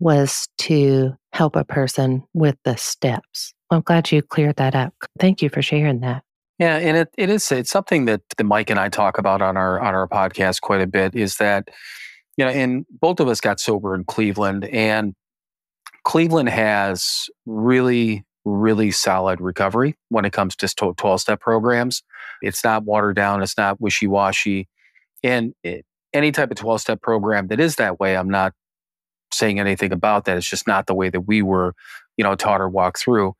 was 0.00 0.46
to 0.58 1.14
help 1.32 1.56
a 1.56 1.64
person 1.64 2.22
with 2.34 2.56
the 2.64 2.76
steps. 2.76 3.54
I'm 3.70 3.80
glad 3.80 4.12
you 4.12 4.20
cleared 4.20 4.56
that 4.56 4.74
up. 4.74 4.92
Thank 5.18 5.40
you 5.40 5.48
for 5.48 5.62
sharing 5.62 6.00
that. 6.00 6.22
Yeah, 6.58 6.76
and 6.76 6.98
it, 6.98 7.08
it 7.16 7.30
is 7.30 7.50
it's 7.50 7.70
something 7.70 8.04
that 8.04 8.20
the 8.36 8.44
Mike 8.44 8.68
and 8.68 8.78
I 8.78 8.90
talk 8.90 9.16
about 9.16 9.40
on 9.40 9.56
our 9.56 9.80
on 9.80 9.94
our 9.94 10.06
podcast 10.06 10.60
quite 10.60 10.82
a 10.82 10.86
bit 10.86 11.14
is 11.14 11.36
that 11.36 11.70
you 12.36 12.44
know, 12.44 12.50
and 12.50 12.84
both 13.00 13.18
of 13.18 13.28
us 13.28 13.40
got 13.40 13.58
sober 13.58 13.94
in 13.94 14.04
Cleveland 14.04 14.66
and 14.66 15.14
Cleveland 16.04 16.50
has 16.50 17.30
really 17.46 18.24
really 18.44 18.90
solid 18.90 19.40
recovery 19.40 19.96
when 20.10 20.26
it 20.26 20.32
comes 20.34 20.54
to 20.54 20.68
12 20.68 21.20
step 21.20 21.40
programs. 21.40 22.02
It's 22.42 22.62
not 22.62 22.84
watered 22.84 23.16
down, 23.16 23.42
it's 23.42 23.56
not 23.56 23.80
wishy 23.80 24.06
washy. 24.06 24.68
And 25.22 25.54
it, 25.62 25.84
any 26.16 26.32
type 26.32 26.50
of 26.50 26.56
12 26.56 26.80
step 26.80 27.02
program 27.02 27.48
that 27.48 27.60
is 27.60 27.76
that 27.76 28.00
way, 28.00 28.16
I'm 28.16 28.30
not 28.30 28.52
saying 29.32 29.60
anything 29.60 29.92
about 29.92 30.24
that. 30.24 30.36
It's 30.36 30.48
just 30.48 30.66
not 30.66 30.86
the 30.86 30.94
way 30.94 31.10
that 31.10 31.22
we 31.22 31.42
were, 31.42 31.74
you 32.16 32.24
know, 32.24 32.34
taught 32.34 32.60
or 32.60 32.68
walked 32.68 32.98
through. 32.98 33.34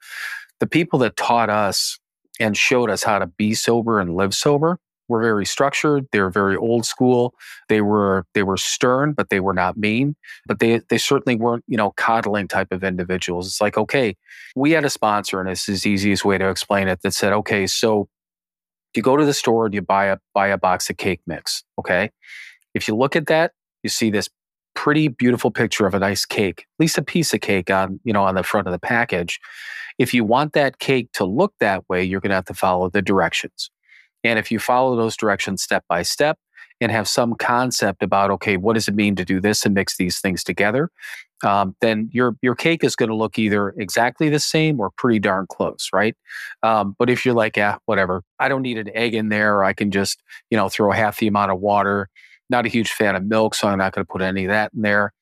The 0.60 0.66
people 0.66 0.98
that 1.00 1.16
taught 1.16 1.50
us 1.50 1.98
and 2.38 2.56
showed 2.56 2.90
us 2.90 3.02
how 3.02 3.18
to 3.18 3.26
be 3.26 3.54
sober 3.54 3.98
and 4.00 4.14
live 4.16 4.34
sober 4.34 4.78
were 5.08 5.22
very 5.22 5.46
structured. 5.46 6.06
They 6.12 6.20
were 6.20 6.30
very 6.30 6.56
old 6.56 6.84
school. 6.84 7.34
They 7.68 7.80
were 7.80 8.26
they 8.34 8.42
were 8.42 8.56
stern, 8.56 9.12
but 9.12 9.30
they 9.30 9.40
were 9.40 9.54
not 9.54 9.76
mean. 9.76 10.16
But 10.46 10.58
they 10.58 10.80
they 10.88 10.98
certainly 10.98 11.36
weren't 11.36 11.64
you 11.68 11.76
know 11.76 11.92
coddling 11.96 12.48
type 12.48 12.72
of 12.72 12.82
individuals. 12.82 13.46
It's 13.46 13.60
like 13.60 13.78
okay, 13.78 14.16
we 14.54 14.72
had 14.72 14.84
a 14.84 14.90
sponsor, 14.90 15.40
and 15.40 15.48
this 15.48 15.68
is 15.68 15.82
the 15.82 15.90
easiest 15.90 16.24
way 16.24 16.38
to 16.38 16.48
explain 16.48 16.88
it. 16.88 17.02
That 17.02 17.14
said, 17.14 17.32
okay, 17.32 17.66
so 17.66 18.08
you 18.94 19.02
go 19.02 19.16
to 19.16 19.24
the 19.24 19.34
store 19.34 19.66
and 19.66 19.74
you 19.74 19.82
buy 19.82 20.06
a 20.06 20.18
buy 20.34 20.48
a 20.48 20.58
box 20.58 20.90
of 20.90 20.96
cake 20.96 21.20
mix. 21.26 21.62
Okay, 21.78 22.10
if 22.76 22.86
you 22.86 22.94
look 22.94 23.16
at 23.16 23.26
that, 23.26 23.52
you 23.82 23.88
see 23.88 24.10
this 24.10 24.28
pretty 24.74 25.08
beautiful 25.08 25.50
picture 25.50 25.86
of 25.86 25.94
a 25.94 25.98
nice 25.98 26.26
cake, 26.26 26.60
at 26.60 26.80
least 26.82 26.98
a 26.98 27.02
piece 27.02 27.32
of 27.32 27.40
cake 27.40 27.70
on, 27.70 27.98
you 28.04 28.12
know, 28.12 28.22
on 28.22 28.34
the 28.34 28.42
front 28.42 28.66
of 28.66 28.72
the 28.72 28.78
package. 28.78 29.40
If 29.98 30.12
you 30.12 30.24
want 30.24 30.52
that 30.52 30.78
cake 30.78 31.10
to 31.14 31.24
look 31.24 31.54
that 31.58 31.88
way, 31.88 32.04
you're 32.04 32.20
going 32.20 32.30
to 32.30 32.36
have 32.36 32.44
to 32.44 32.54
follow 32.54 32.90
the 32.90 33.00
directions. 33.00 33.70
And 34.22 34.38
if 34.38 34.52
you 34.52 34.58
follow 34.58 34.94
those 34.94 35.16
directions 35.16 35.62
step 35.62 35.84
by 35.88 36.02
step 36.02 36.38
and 36.82 36.92
have 36.92 37.08
some 37.08 37.34
concept 37.34 38.02
about, 38.02 38.30
okay, 38.32 38.58
what 38.58 38.74
does 38.74 38.88
it 38.88 38.94
mean 38.94 39.16
to 39.16 39.24
do 39.24 39.40
this 39.40 39.64
and 39.64 39.74
mix 39.74 39.96
these 39.96 40.20
things 40.20 40.44
together, 40.44 40.90
um, 41.42 41.74
then 41.80 42.10
your 42.12 42.36
your 42.42 42.54
cake 42.54 42.84
is 42.84 42.96
going 42.96 43.08
to 43.08 43.14
look 43.14 43.38
either 43.38 43.70
exactly 43.78 44.28
the 44.28 44.40
same 44.40 44.80
or 44.80 44.90
pretty 44.98 45.18
darn 45.18 45.46
close, 45.48 45.88
right? 45.92 46.14
Um, 46.62 46.94
but 46.98 47.08
if 47.08 47.24
you're 47.24 47.34
like, 47.34 47.56
yeah, 47.56 47.76
whatever, 47.86 48.22
I 48.38 48.48
don't 48.48 48.62
need 48.62 48.78
an 48.78 48.90
egg 48.94 49.14
in 49.14 49.30
there, 49.30 49.56
or 49.56 49.64
I 49.64 49.72
can 49.72 49.90
just, 49.90 50.22
you 50.50 50.58
know, 50.58 50.68
throw 50.68 50.90
half 50.92 51.18
the 51.18 51.26
amount 51.26 51.52
of 51.52 51.60
water 51.60 52.08
not 52.50 52.66
a 52.66 52.68
huge 52.68 52.90
fan 52.90 53.16
of 53.16 53.24
milk, 53.24 53.54
so 53.54 53.68
I'm 53.68 53.78
not 53.78 53.92
going 53.92 54.04
to 54.04 54.10
put 54.10 54.22
any 54.22 54.44
of 54.44 54.50
that 54.50 54.72
in 54.74 54.82
there. 54.82 55.12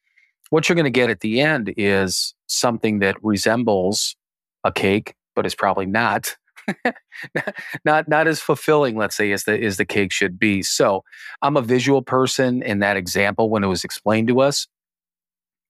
What 0.50 0.68
you're 0.68 0.76
going 0.76 0.84
to 0.84 0.90
get 0.90 1.10
at 1.10 1.20
the 1.20 1.40
end 1.40 1.72
is 1.76 2.34
something 2.46 2.98
that 3.00 3.16
resembles 3.22 4.16
a 4.62 4.72
cake, 4.72 5.14
but 5.34 5.46
is 5.46 5.54
probably 5.54 5.86
not. 5.86 6.36
not 7.84 8.08
not 8.08 8.26
as 8.26 8.40
fulfilling, 8.40 8.96
let's 8.96 9.16
say, 9.16 9.32
as 9.32 9.44
the 9.44 9.62
as 9.62 9.76
the 9.76 9.84
cake 9.84 10.12
should 10.12 10.38
be. 10.38 10.62
So 10.62 11.04
I'm 11.42 11.56
a 11.56 11.62
visual 11.62 12.02
person, 12.02 12.62
and 12.62 12.82
that 12.82 12.96
example, 12.96 13.50
when 13.50 13.62
it 13.64 13.68
was 13.68 13.84
explained 13.84 14.28
to 14.28 14.40
us, 14.40 14.66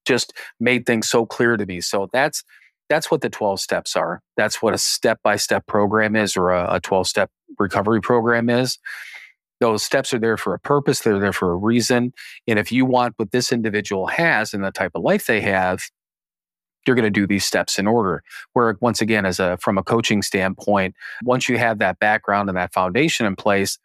just 0.05 0.33
made 0.61 0.87
things 0.87 1.09
so 1.09 1.27
clear 1.27 1.57
to 1.57 1.67
me. 1.67 1.81
So 1.81 2.09
that's 2.13 2.45
that's 2.89 3.11
what 3.11 3.23
the 3.23 3.31
12 3.31 3.61
steps 3.61 3.97
are. 3.97 4.21
That's 4.37 4.61
what 4.61 4.75
a 4.75 4.79
step 4.79 5.19
by 5.23 5.37
step 5.37 5.67
program 5.67 6.17
is, 6.17 6.37
or 6.37 6.51
a 6.51 6.81
12 6.83 7.09
step 7.09 7.31
recovery 7.59 8.01
program 8.01 8.51
is. 8.51 8.79
Those 9.65 9.83
steps 9.83 10.13
are 10.13 10.19
there 10.19 10.37
for 10.37 10.53
a 10.53 10.59
purpose, 10.59 11.01
they're 11.01 11.19
there 11.19 11.33
for 11.33 11.51
a 11.51 11.57
reason. 11.57 12.13
And 12.47 12.59
if 12.59 12.71
you 12.71 12.85
want 12.85 13.15
what 13.17 13.31
this 13.31 13.51
individual 13.51 14.09
has 14.09 14.53
and 14.53 14.63
the 14.63 14.71
type 14.71 14.91
of 14.95 15.03
life 15.03 15.25
they 15.25 15.41
have, 15.41 15.81
you're 16.87 16.95
going 16.95 17.11
to 17.11 17.11
do 17.11 17.27
these 17.27 17.47
steps 17.47 17.79
in 17.79 17.87
order. 17.87 18.23
Where 18.53 18.77
once 18.83 19.01
again, 19.01 19.25
as 19.25 19.41
a 19.41 19.57
from 19.57 19.79
a 19.79 19.83
coaching 19.83 20.21
standpoint, 20.21 20.95
once 21.23 21.49
you 21.49 21.57
have 21.57 21.79
that 21.79 21.99
background 21.99 22.51
and 22.51 22.59
that 22.59 22.75
foundation 22.75 23.25
in 23.25 23.37
place, 23.37 23.79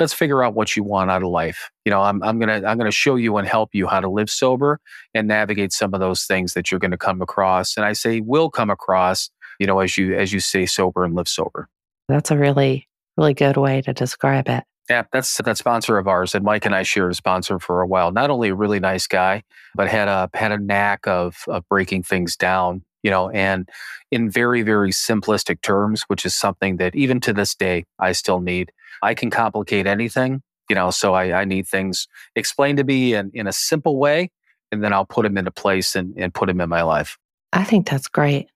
let's 0.00 0.14
figure 0.14 0.42
out 0.42 0.54
what 0.54 0.74
you 0.74 0.82
want 0.82 1.10
out 1.10 1.22
of 1.22 1.28
life. 1.28 1.70
You 1.84 1.90
know, 1.90 2.00
I'm, 2.00 2.22
I'm 2.22 2.38
gonna 2.38 2.62
I'm 2.66 2.78
gonna 2.78 2.90
show 2.90 3.16
you 3.16 3.36
and 3.36 3.46
help 3.46 3.74
you 3.74 3.86
how 3.86 4.00
to 4.00 4.08
live 4.08 4.30
sober 4.30 4.80
and 5.12 5.28
navigate 5.28 5.74
some 5.74 5.92
of 5.92 6.00
those 6.00 6.24
things 6.24 6.54
that 6.54 6.70
you're 6.70 6.80
going 6.80 6.92
to 6.92 6.96
come 6.96 7.20
across. 7.20 7.76
And 7.76 7.84
I 7.84 7.92
say 7.92 8.20
will 8.20 8.48
come 8.48 8.70
across, 8.70 9.28
you 9.60 9.66
know, 9.66 9.80
as 9.80 9.98
you 9.98 10.14
as 10.14 10.32
you 10.32 10.40
stay 10.40 10.64
sober 10.64 11.04
and 11.04 11.14
live 11.14 11.28
sober. 11.28 11.68
That's 12.08 12.30
a 12.30 12.38
really 12.38 12.88
really 13.18 13.34
good 13.34 13.58
way 13.58 13.82
to 13.82 13.92
describe 13.92 14.48
it. 14.48 14.64
Yeah, 14.88 15.04
that's 15.12 15.36
that 15.36 15.58
sponsor 15.58 15.98
of 15.98 16.08
ours, 16.08 16.34
and 16.34 16.44
Mike 16.44 16.64
and 16.64 16.74
I 16.74 16.82
shared 16.82 17.12
a 17.12 17.14
sponsor 17.14 17.58
for 17.58 17.82
a 17.82 17.86
while. 17.86 18.10
Not 18.10 18.30
only 18.30 18.48
a 18.48 18.54
really 18.54 18.80
nice 18.80 19.06
guy, 19.06 19.42
but 19.74 19.88
had 19.88 20.08
a 20.08 20.30
had 20.32 20.50
a 20.50 20.58
knack 20.58 21.06
of 21.06 21.44
of 21.46 21.68
breaking 21.68 22.04
things 22.04 22.36
down, 22.36 22.82
you 23.02 23.10
know, 23.10 23.28
and 23.30 23.68
in 24.10 24.30
very 24.30 24.62
very 24.62 24.90
simplistic 24.90 25.60
terms, 25.60 26.04
which 26.08 26.24
is 26.24 26.34
something 26.34 26.78
that 26.78 26.94
even 26.94 27.20
to 27.20 27.34
this 27.34 27.54
day 27.54 27.84
I 27.98 28.12
still 28.12 28.40
need. 28.40 28.72
I 29.02 29.14
can 29.14 29.30
complicate 29.30 29.86
anything, 29.86 30.42
you 30.70 30.74
know, 30.74 30.90
so 30.90 31.14
I, 31.14 31.40
I 31.40 31.44
need 31.44 31.68
things 31.68 32.08
explained 32.34 32.78
to 32.78 32.84
me 32.84 33.14
in 33.14 33.30
in 33.34 33.46
a 33.46 33.52
simple 33.52 33.98
way, 33.98 34.30
and 34.72 34.82
then 34.82 34.94
I'll 34.94 35.06
put 35.06 35.24
them 35.24 35.36
into 35.36 35.50
place 35.50 35.94
and 35.96 36.14
and 36.16 36.32
put 36.32 36.46
them 36.46 36.62
in 36.62 36.68
my 36.70 36.82
life. 36.82 37.18
I 37.52 37.64
think 37.64 37.88
that's 37.88 38.08
great. 38.08 38.48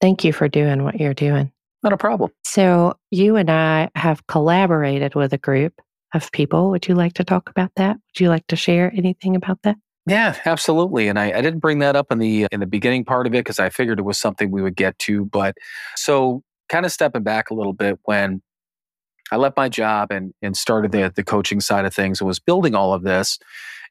Thank 0.00 0.22
you 0.22 0.32
for 0.32 0.48
doing 0.48 0.84
what 0.84 1.00
you're 1.00 1.14
doing. 1.14 1.50
Not 1.86 1.92
a 1.92 1.96
problem. 1.96 2.32
So, 2.44 2.98
you 3.12 3.36
and 3.36 3.48
I 3.48 3.90
have 3.94 4.26
collaborated 4.26 5.14
with 5.14 5.32
a 5.32 5.38
group 5.38 5.80
of 6.14 6.32
people. 6.32 6.70
Would 6.70 6.88
you 6.88 6.96
like 6.96 7.12
to 7.12 7.22
talk 7.22 7.48
about 7.48 7.70
that? 7.76 7.94
Would 7.94 8.20
you 8.20 8.28
like 8.28 8.44
to 8.48 8.56
share 8.56 8.92
anything 8.96 9.36
about 9.36 9.60
that? 9.62 9.76
Yeah, 10.04 10.36
absolutely. 10.44 11.06
And 11.06 11.16
I, 11.16 11.26
I 11.30 11.40
didn't 11.40 11.60
bring 11.60 11.78
that 11.78 11.94
up 11.94 12.10
in 12.10 12.18
the 12.18 12.48
in 12.50 12.58
the 12.58 12.66
beginning 12.66 13.04
part 13.04 13.28
of 13.28 13.34
it 13.34 13.44
because 13.44 13.60
I 13.60 13.68
figured 13.68 14.00
it 14.00 14.04
was 14.04 14.18
something 14.18 14.50
we 14.50 14.62
would 14.62 14.74
get 14.74 14.98
to. 15.00 15.26
But 15.26 15.56
so 15.94 16.42
kind 16.68 16.84
of 16.84 16.90
stepping 16.90 17.22
back 17.22 17.50
a 17.50 17.54
little 17.54 17.72
bit 17.72 18.00
when 18.02 18.42
I 19.30 19.36
left 19.36 19.56
my 19.56 19.68
job 19.68 20.10
and 20.10 20.34
and 20.42 20.56
started 20.56 20.90
the 20.90 21.12
the 21.14 21.22
coaching 21.22 21.60
side 21.60 21.84
of 21.84 21.94
things 21.94 22.20
and 22.20 22.26
was 22.26 22.40
building 22.40 22.74
all 22.74 22.94
of 22.94 23.04
this. 23.04 23.38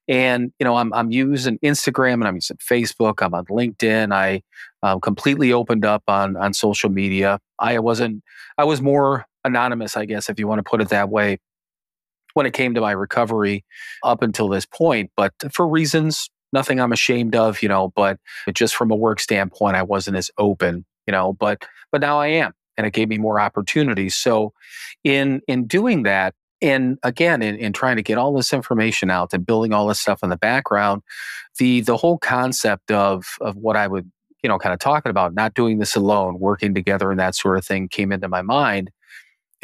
And 0.07 0.51
you 0.59 0.63
know, 0.65 0.75
I'm 0.75 0.93
I'm 0.93 1.11
using 1.11 1.57
Instagram 1.59 2.15
and 2.15 2.25
I'm 2.25 2.35
using 2.35 2.57
Facebook. 2.57 3.21
I'm 3.21 3.33
on 3.33 3.45
LinkedIn. 3.45 4.13
I 4.13 4.43
um, 4.83 5.01
completely 5.01 5.51
opened 5.51 5.85
up 5.85 6.03
on 6.07 6.37
on 6.37 6.53
social 6.53 6.89
media. 6.89 7.39
I 7.59 7.79
wasn't. 7.79 8.23
I 8.57 8.65
was 8.65 8.81
more 8.81 9.25
anonymous, 9.43 9.95
I 9.95 10.05
guess, 10.05 10.29
if 10.29 10.39
you 10.39 10.47
want 10.47 10.59
to 10.59 10.69
put 10.69 10.81
it 10.81 10.89
that 10.89 11.09
way, 11.09 11.39
when 12.33 12.45
it 12.45 12.53
came 12.53 12.73
to 12.73 12.81
my 12.81 12.91
recovery 12.91 13.63
up 14.03 14.21
until 14.21 14.49
this 14.49 14.65
point. 14.65 15.11
But 15.15 15.33
for 15.51 15.67
reasons, 15.67 16.29
nothing 16.51 16.79
I'm 16.79 16.91
ashamed 16.91 17.35
of, 17.35 17.63
you 17.63 17.69
know. 17.69 17.91
But 17.95 18.19
just 18.53 18.75
from 18.75 18.91
a 18.91 18.95
work 18.95 19.19
standpoint, 19.19 19.75
I 19.75 19.83
wasn't 19.83 20.17
as 20.17 20.29
open, 20.37 20.85
you 21.07 21.11
know. 21.11 21.33
But 21.33 21.65
but 21.91 22.01
now 22.01 22.19
I 22.19 22.27
am, 22.27 22.53
and 22.77 22.85
it 22.85 22.93
gave 22.93 23.09
me 23.09 23.17
more 23.17 23.39
opportunities. 23.39 24.15
So 24.15 24.53
in 25.03 25.41
in 25.47 25.65
doing 25.65 26.03
that, 26.03 26.35
and 26.61 26.97
again 27.03 27.41
in, 27.41 27.55
in 27.55 27.73
trying 27.73 27.95
to 27.95 28.03
get 28.03 28.17
all 28.17 28.33
this 28.33 28.53
information 28.53 29.09
out 29.09 29.33
and 29.33 29.45
building 29.45 29.73
all 29.73 29.87
this 29.87 29.99
stuff 29.99 30.23
in 30.23 30.29
the 30.29 30.37
background 30.37 31.01
the 31.59 31.81
the 31.81 31.97
whole 31.97 32.17
concept 32.17 32.91
of 32.91 33.25
of 33.41 33.55
what 33.55 33.75
i 33.75 33.87
would 33.87 34.09
you 34.45 34.49
know 34.49 34.59
kind 34.59 34.73
of 34.73 34.79
talking 34.79 35.09
about 35.09 35.33
not 35.33 35.55
doing 35.55 35.79
this 35.79 35.95
alone 35.95 36.39
working 36.39 36.75
together 36.75 37.09
and 37.09 37.19
that 37.19 37.33
sort 37.33 37.57
of 37.57 37.65
thing 37.65 37.87
came 37.87 38.11
into 38.11 38.27
my 38.27 38.43
mind. 38.43 38.91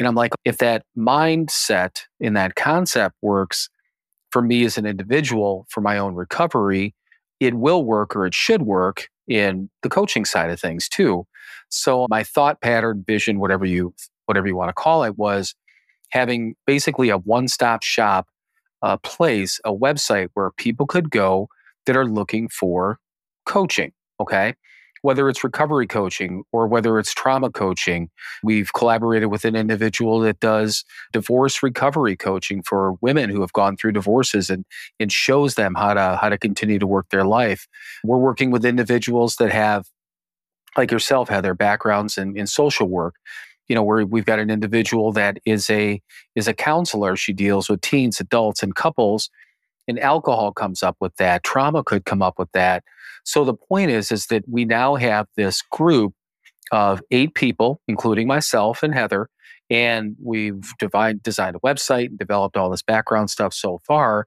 And 0.00 0.08
i'm 0.08 0.16
like 0.16 0.32
if 0.44 0.58
that 0.58 0.82
mindset 0.98 2.00
in 2.18 2.34
that 2.34 2.56
concept 2.56 3.14
works 3.22 3.68
for 4.30 4.42
me 4.42 4.64
as 4.64 4.76
an 4.76 4.84
individual 4.84 5.66
for 5.68 5.82
my 5.82 5.98
own 5.98 6.16
recovery 6.16 6.96
it 7.38 7.54
will 7.54 7.84
work 7.84 8.16
or 8.16 8.26
it 8.26 8.34
should 8.34 8.62
work 8.62 9.08
in 9.28 9.70
the 9.82 9.88
coaching 9.88 10.24
side 10.24 10.50
of 10.50 10.60
things 10.60 10.88
too. 10.88 11.26
So 11.68 12.06
my 12.10 12.24
thought 12.24 12.60
pattern 12.60 13.04
vision 13.06 13.38
whatever 13.38 13.64
you 13.64 13.94
whatever 14.26 14.48
you 14.48 14.56
want 14.56 14.68
to 14.68 14.74
call 14.74 15.04
it 15.04 15.16
was 15.16 15.54
having 16.12 16.54
basically 16.66 17.08
a 17.08 17.18
one 17.18 17.48
stop 17.48 17.82
shop 17.82 18.28
uh, 18.82 18.96
place, 18.98 19.60
a 19.64 19.72
website 19.72 20.28
where 20.34 20.50
people 20.52 20.86
could 20.86 21.10
go 21.10 21.48
that 21.86 21.96
are 21.96 22.06
looking 22.06 22.48
for 22.48 22.98
coaching. 23.46 23.92
Okay. 24.20 24.54
Whether 25.00 25.28
it's 25.28 25.42
recovery 25.42 25.88
coaching 25.88 26.44
or 26.52 26.68
whether 26.68 26.96
it's 26.98 27.12
trauma 27.12 27.50
coaching, 27.50 28.08
we've 28.44 28.72
collaborated 28.72 29.30
with 29.30 29.44
an 29.44 29.56
individual 29.56 30.20
that 30.20 30.38
does 30.38 30.84
divorce 31.12 31.60
recovery 31.60 32.14
coaching 32.14 32.62
for 32.62 32.92
women 33.00 33.28
who 33.28 33.40
have 33.40 33.52
gone 33.52 33.76
through 33.76 33.92
divorces 33.92 34.48
and, 34.48 34.64
and 35.00 35.10
shows 35.10 35.56
them 35.56 35.74
how 35.74 35.94
to 35.94 36.18
how 36.20 36.28
to 36.28 36.38
continue 36.38 36.78
to 36.78 36.86
work 36.86 37.08
their 37.10 37.24
life. 37.24 37.66
We're 38.04 38.18
working 38.18 38.52
with 38.52 38.64
individuals 38.64 39.36
that 39.36 39.50
have, 39.50 39.86
like 40.76 40.92
yourself, 40.92 41.28
have 41.30 41.42
their 41.42 41.54
backgrounds 41.54 42.16
in, 42.16 42.36
in 42.36 42.46
social 42.46 42.86
work 42.86 43.16
you 43.68 43.74
know 43.74 43.82
where 43.82 44.04
we've 44.04 44.24
got 44.24 44.38
an 44.38 44.50
individual 44.50 45.12
that 45.12 45.38
is 45.44 45.68
a 45.70 46.00
is 46.34 46.48
a 46.48 46.54
counselor. 46.54 47.16
She 47.16 47.32
deals 47.32 47.68
with 47.68 47.80
teens 47.80 48.20
adults 48.20 48.62
and 48.62 48.74
couples 48.74 49.30
and 49.88 49.98
alcohol 49.98 50.52
comes 50.52 50.82
up 50.82 50.96
with 51.00 51.14
that 51.16 51.42
trauma 51.42 51.82
could 51.82 52.04
come 52.04 52.22
up 52.22 52.38
with 52.38 52.50
that. 52.52 52.84
So 53.24 53.44
the 53.44 53.54
point 53.54 53.90
is 53.90 54.12
is 54.12 54.26
that 54.26 54.44
we 54.48 54.64
now 54.64 54.96
have 54.96 55.26
this 55.36 55.62
group 55.62 56.14
of 56.70 57.02
eight 57.10 57.34
people 57.34 57.80
including 57.88 58.26
myself 58.26 58.82
and 58.82 58.94
heather 58.94 59.28
and 59.72 60.16
we've 60.22 60.70
divide, 60.78 61.22
designed 61.22 61.56
a 61.56 61.60
website 61.60 62.06
and 62.06 62.18
developed 62.18 62.58
all 62.58 62.68
this 62.68 62.82
background 62.82 63.30
stuff 63.30 63.54
so 63.54 63.80
far. 63.86 64.26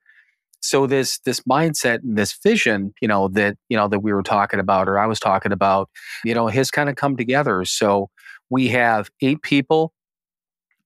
So 0.62 0.88
this 0.88 1.20
this 1.20 1.42
mindset 1.42 2.00
and 2.02 2.18
this 2.18 2.36
vision, 2.42 2.96
you 3.00 3.08
know, 3.08 3.28
that 3.30 3.56
you 3.70 3.78
know 3.78 3.88
that 3.88 4.00
we 4.00 4.12
were 4.12 4.24
talking 4.24 4.60
about 4.60 4.90
or 4.90 4.98
I 4.98 5.06
was 5.06 5.20
talking 5.20 5.52
about, 5.52 5.90
you 6.24 6.34
know, 6.34 6.48
has 6.48 6.72
kind 6.72 6.90
of 6.90 6.96
come 6.96 7.16
together. 7.16 7.64
So 7.66 8.10
we 8.50 8.70
have 8.70 9.10
eight 9.22 9.42
people. 9.42 9.94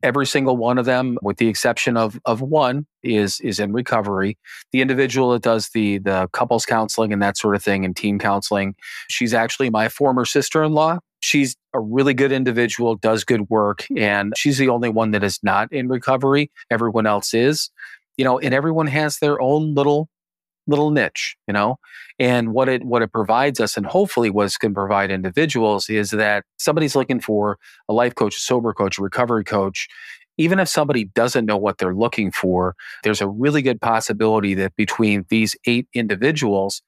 Every 0.02 0.26
single 0.26 0.56
one 0.56 0.78
of 0.78 0.86
them 0.86 1.18
with 1.22 1.38
the 1.38 1.50
exception 1.50 1.98
of 1.98 2.20
of 2.24 2.42
one 2.42 2.86
is 3.04 3.42
is 3.42 3.60
in 3.60 3.74
recovery. 3.74 4.38
The 4.72 4.80
individual 4.82 5.32
that 5.32 5.42
does 5.42 5.70
the 5.74 5.98
the 5.98 6.30
couples 6.32 6.66
counseling 6.66 7.12
and 7.12 7.22
that 7.22 7.38
sort 7.38 7.56
of 7.56 7.62
thing 7.64 7.84
and 7.84 7.96
team 7.96 8.18
counseling 8.18 8.76
she's 9.10 9.34
actually 9.34 9.70
my 9.70 9.90
former 9.90 10.24
sister-in-law. 10.24 11.00
She's 11.22 11.58
a 11.74 11.82
really 11.82 12.14
good 12.14 12.32
individual 12.32 12.96
does 12.96 13.26
good 13.26 13.50
work 13.50 13.86
and 13.98 14.34
she's 14.38 14.58
the 14.58 14.70
only 14.70 14.88
one 14.88 15.12
that 15.12 15.24
is 15.24 15.40
not 15.44 15.72
in 15.74 15.90
recovery. 15.90 16.50
Everyone 16.72 17.06
else 17.06 17.34
is. 17.34 17.70
You 18.16 18.24
know 18.24 18.40
and 18.40 18.54
everyone 18.54 18.88
has 18.88 19.18
their 19.18 19.42
own 19.42 19.76
little 19.76 20.08
little 20.70 20.92
niche, 20.92 21.36
you 21.48 21.54
know? 21.54 21.78
And 22.20 22.54
what 22.54 22.70
it 22.70 22.84
what 22.84 23.02
it 23.02 23.12
provides 23.12 23.60
us 23.60 23.78
and 23.78 23.86
hopefully 23.86 24.30
what 24.30 24.48
it 24.48 24.60
can 24.60 24.74
provide 24.74 25.12
individuals 25.12 25.90
is 25.90 26.12
that 26.12 26.44
somebody's 26.58 26.96
looking 26.96 27.20
for 27.20 27.58
a 27.88 27.94
life 27.94 28.16
coach, 28.16 28.38
a 28.38 28.42
sober 28.42 28.74
coach, 28.74 28.98
a 28.98 29.02
recovery 29.02 29.44
coach. 29.44 29.88
Even 30.38 30.60
if 30.60 30.70
somebody 30.70 31.04
doesn't 31.04 31.46
know 31.46 31.58
what 31.58 31.80
they're 31.80 31.96
looking 31.96 32.32
for, 32.32 32.76
there's 33.04 33.20
a 33.20 33.28
really 33.28 33.62
good 33.62 33.82
possibility 33.82 34.54
that 34.54 34.74
between 34.78 35.26
these 35.30 35.56
eight 35.66 35.88
individuals, 35.94 36.82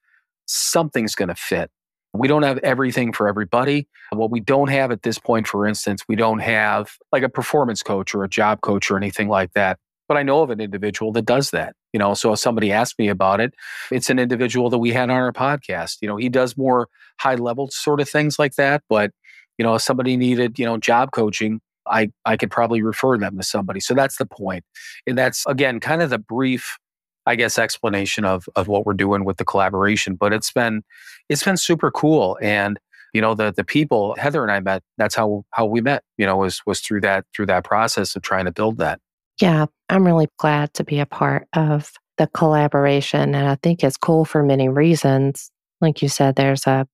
something's 0.46 1.14
going 1.14 1.28
to 1.28 1.34
fit. 1.34 1.70
We 2.14 2.28
don't 2.28 2.42
have 2.42 2.58
everything 2.58 3.12
for 3.12 3.26
everybody. 3.26 3.88
What 4.10 4.30
we 4.30 4.40
don't 4.40 4.68
have 4.68 4.90
at 4.90 5.02
this 5.02 5.18
point, 5.18 5.46
for 5.46 5.66
instance, 5.66 6.02
we 6.08 6.16
don't 6.16 6.40
have 6.40 6.92
like 7.10 7.22
a 7.22 7.28
performance 7.28 7.82
coach 7.82 8.14
or 8.14 8.24
a 8.24 8.28
job 8.28 8.60
coach 8.60 8.90
or 8.90 8.96
anything 8.96 9.28
like 9.28 9.52
that. 9.54 9.78
But 10.08 10.16
I 10.18 10.22
know 10.22 10.42
of 10.42 10.50
an 10.50 10.60
individual 10.60 11.12
that 11.12 11.24
does 11.24 11.50
that. 11.52 11.74
You 11.92 11.98
know, 11.98 12.14
so 12.14 12.32
if 12.32 12.38
somebody 12.38 12.72
asked 12.72 12.98
me 12.98 13.08
about 13.08 13.40
it, 13.40 13.54
it's 13.90 14.10
an 14.10 14.18
individual 14.18 14.70
that 14.70 14.78
we 14.78 14.92
had 14.92 15.10
on 15.10 15.16
our 15.16 15.32
podcast. 15.32 15.98
You 16.00 16.08
know, 16.08 16.16
he 16.16 16.28
does 16.28 16.56
more 16.56 16.88
high 17.20 17.34
level 17.34 17.68
sort 17.70 18.00
of 18.00 18.08
things 18.08 18.38
like 18.38 18.54
that. 18.54 18.82
But, 18.88 19.10
you 19.58 19.64
know, 19.64 19.74
if 19.74 19.82
somebody 19.82 20.16
needed, 20.16 20.58
you 20.58 20.64
know, 20.64 20.78
job 20.78 21.12
coaching, 21.12 21.60
I, 21.86 22.10
I 22.24 22.36
could 22.36 22.50
probably 22.50 22.82
refer 22.82 23.18
them 23.18 23.36
to 23.36 23.42
somebody. 23.42 23.80
So 23.80 23.94
that's 23.94 24.16
the 24.16 24.26
point. 24.26 24.64
And 25.06 25.18
that's 25.18 25.44
again 25.46 25.80
kind 25.80 26.02
of 26.02 26.10
the 26.10 26.18
brief, 26.18 26.78
I 27.26 27.34
guess, 27.36 27.58
explanation 27.58 28.24
of 28.24 28.48
of 28.56 28.68
what 28.68 28.86
we're 28.86 28.94
doing 28.94 29.24
with 29.24 29.36
the 29.36 29.44
collaboration. 29.44 30.14
But 30.14 30.32
it's 30.32 30.52
been 30.52 30.82
it's 31.28 31.44
been 31.44 31.56
super 31.56 31.90
cool. 31.90 32.38
And 32.40 32.78
you 33.12 33.20
know 33.20 33.34
the 33.34 33.52
the 33.54 33.64
people 33.64 34.14
Heather 34.18 34.42
and 34.42 34.50
I 34.50 34.60
met. 34.60 34.82
That's 34.98 35.14
how 35.14 35.44
how 35.50 35.66
we 35.66 35.80
met. 35.80 36.02
You 36.16 36.26
know 36.26 36.36
was 36.38 36.62
was 36.66 36.80
through 36.80 37.02
that 37.02 37.24
through 37.34 37.46
that 37.46 37.64
process 37.64 38.16
of 38.16 38.22
trying 38.22 38.46
to 38.46 38.52
build 38.52 38.78
that. 38.78 39.00
Yeah, 39.42 39.66
I'm 39.88 40.06
really 40.06 40.28
glad 40.38 40.72
to 40.74 40.84
be 40.84 41.00
a 41.00 41.06
part 41.06 41.48
of 41.52 41.90
the 42.16 42.28
collaboration. 42.28 43.34
And 43.34 43.48
I 43.48 43.56
think 43.56 43.82
it's 43.82 43.96
cool 43.96 44.24
for 44.24 44.40
many 44.40 44.68
reasons. 44.68 45.50
Like 45.80 46.00
you 46.00 46.08
said, 46.08 46.36
there's 46.36 46.64
a 46.68 46.86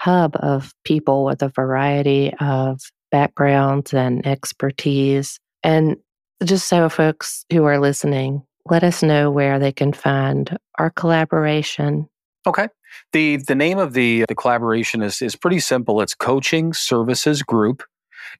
hub 0.00 0.34
of 0.36 0.72
people 0.86 1.26
with 1.26 1.42
a 1.42 1.50
variety 1.50 2.32
of 2.40 2.80
backgrounds 3.10 3.92
and 3.92 4.26
expertise. 4.26 5.38
And 5.62 5.98
just 6.42 6.66
so 6.66 6.88
folks 6.88 7.44
who 7.52 7.64
are 7.64 7.78
listening, 7.78 8.42
let 8.64 8.84
us 8.84 9.02
know 9.02 9.30
where 9.30 9.58
they 9.58 9.70
can 9.70 9.92
find 9.92 10.56
our 10.78 10.88
collaboration. 10.88 12.08
Okay. 12.46 12.68
The 13.12 13.36
the 13.36 13.54
name 13.54 13.76
of 13.76 13.92
the 13.92 14.24
the 14.30 14.34
collaboration 14.34 15.02
is 15.02 15.20
is 15.20 15.36
pretty 15.36 15.60
simple. 15.60 16.00
It's 16.00 16.14
Coaching 16.14 16.72
Services 16.72 17.42
Group 17.42 17.82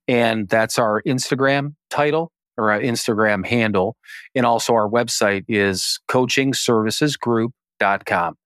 and 0.08 0.48
that's 0.48 0.78
our 0.78 1.02
Instagram 1.02 1.74
title 1.90 2.31
or 2.56 2.72
our 2.72 2.80
Instagram 2.80 3.46
handle. 3.46 3.96
And 4.34 4.46
also 4.46 4.72
our 4.74 4.88
website 4.88 5.44
is 5.48 6.00
coachingservicesgroup.com. 6.08 8.36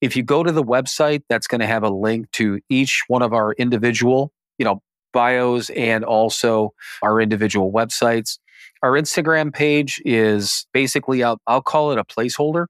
If 0.00 0.16
you 0.16 0.22
go 0.22 0.42
to 0.42 0.52
the 0.52 0.62
website, 0.62 1.22
that's 1.28 1.46
going 1.46 1.60
to 1.60 1.66
have 1.66 1.82
a 1.82 1.90
link 1.90 2.30
to 2.32 2.60
each 2.68 3.04
one 3.08 3.22
of 3.22 3.32
our 3.32 3.52
individual, 3.54 4.32
you 4.58 4.64
know, 4.64 4.82
bios 5.12 5.70
and 5.70 6.04
also 6.04 6.74
our 7.02 7.20
individual 7.20 7.72
websites. 7.72 8.38
Our 8.82 8.92
Instagram 8.92 9.54
page 9.54 10.00
is 10.04 10.66
basically, 10.72 11.22
I'll, 11.22 11.40
I'll 11.46 11.62
call 11.62 11.92
it 11.92 11.98
a 11.98 12.04
placeholder. 12.04 12.66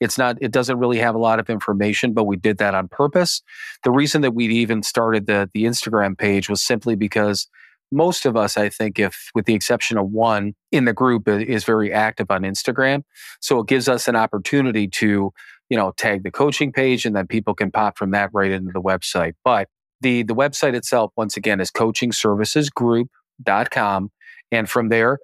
It's 0.00 0.16
not, 0.16 0.36
it 0.40 0.52
doesn't 0.52 0.78
really 0.78 0.98
have 0.98 1.16
a 1.16 1.18
lot 1.18 1.40
of 1.40 1.50
information, 1.50 2.12
but 2.12 2.24
we 2.24 2.36
did 2.36 2.58
that 2.58 2.74
on 2.74 2.86
purpose. 2.86 3.42
The 3.82 3.90
reason 3.90 4.22
that 4.22 4.32
we 4.32 4.46
even 4.46 4.84
started 4.84 5.26
the, 5.26 5.50
the 5.52 5.64
Instagram 5.64 6.16
page 6.16 6.48
was 6.48 6.62
simply 6.62 6.94
because 6.94 7.48
most 7.90 8.26
of 8.26 8.36
us, 8.36 8.56
I 8.56 8.68
think, 8.68 8.96
if 8.98 9.30
with 9.34 9.46
the 9.46 9.54
exception 9.54 9.96
of 9.98 10.10
one 10.10 10.54
in 10.72 10.84
the 10.84 10.92
group, 10.92 11.28
is 11.28 11.62
very 11.64 11.92
active 11.92 12.30
on 12.30 12.42
Instagram. 12.42 13.02
So 13.40 13.60
it 13.60 13.68
gives 13.68 13.88
us 13.88 14.08
an 14.08 14.16
opportunity 14.16 14.88
to, 14.88 15.32
you 15.68 15.76
know, 15.76 15.92
tag 15.96 16.22
the 16.22 16.30
coaching 16.30 16.72
page 16.72 17.04
and 17.04 17.14
then 17.16 17.26
people 17.26 17.54
can 17.54 17.70
pop 17.70 17.98
from 17.98 18.10
that 18.12 18.30
right 18.32 18.50
into 18.50 18.72
the 18.72 18.82
website. 18.82 19.34
But 19.44 19.68
the, 20.00 20.22
the 20.22 20.34
website 20.34 20.74
itself, 20.74 21.12
once 21.16 21.36
again, 21.36 21.60
is 21.60 21.70
coachingservicesgroup.com. 21.70 24.10
And 24.50 24.68
from 24.68 24.88
there, 24.88 25.18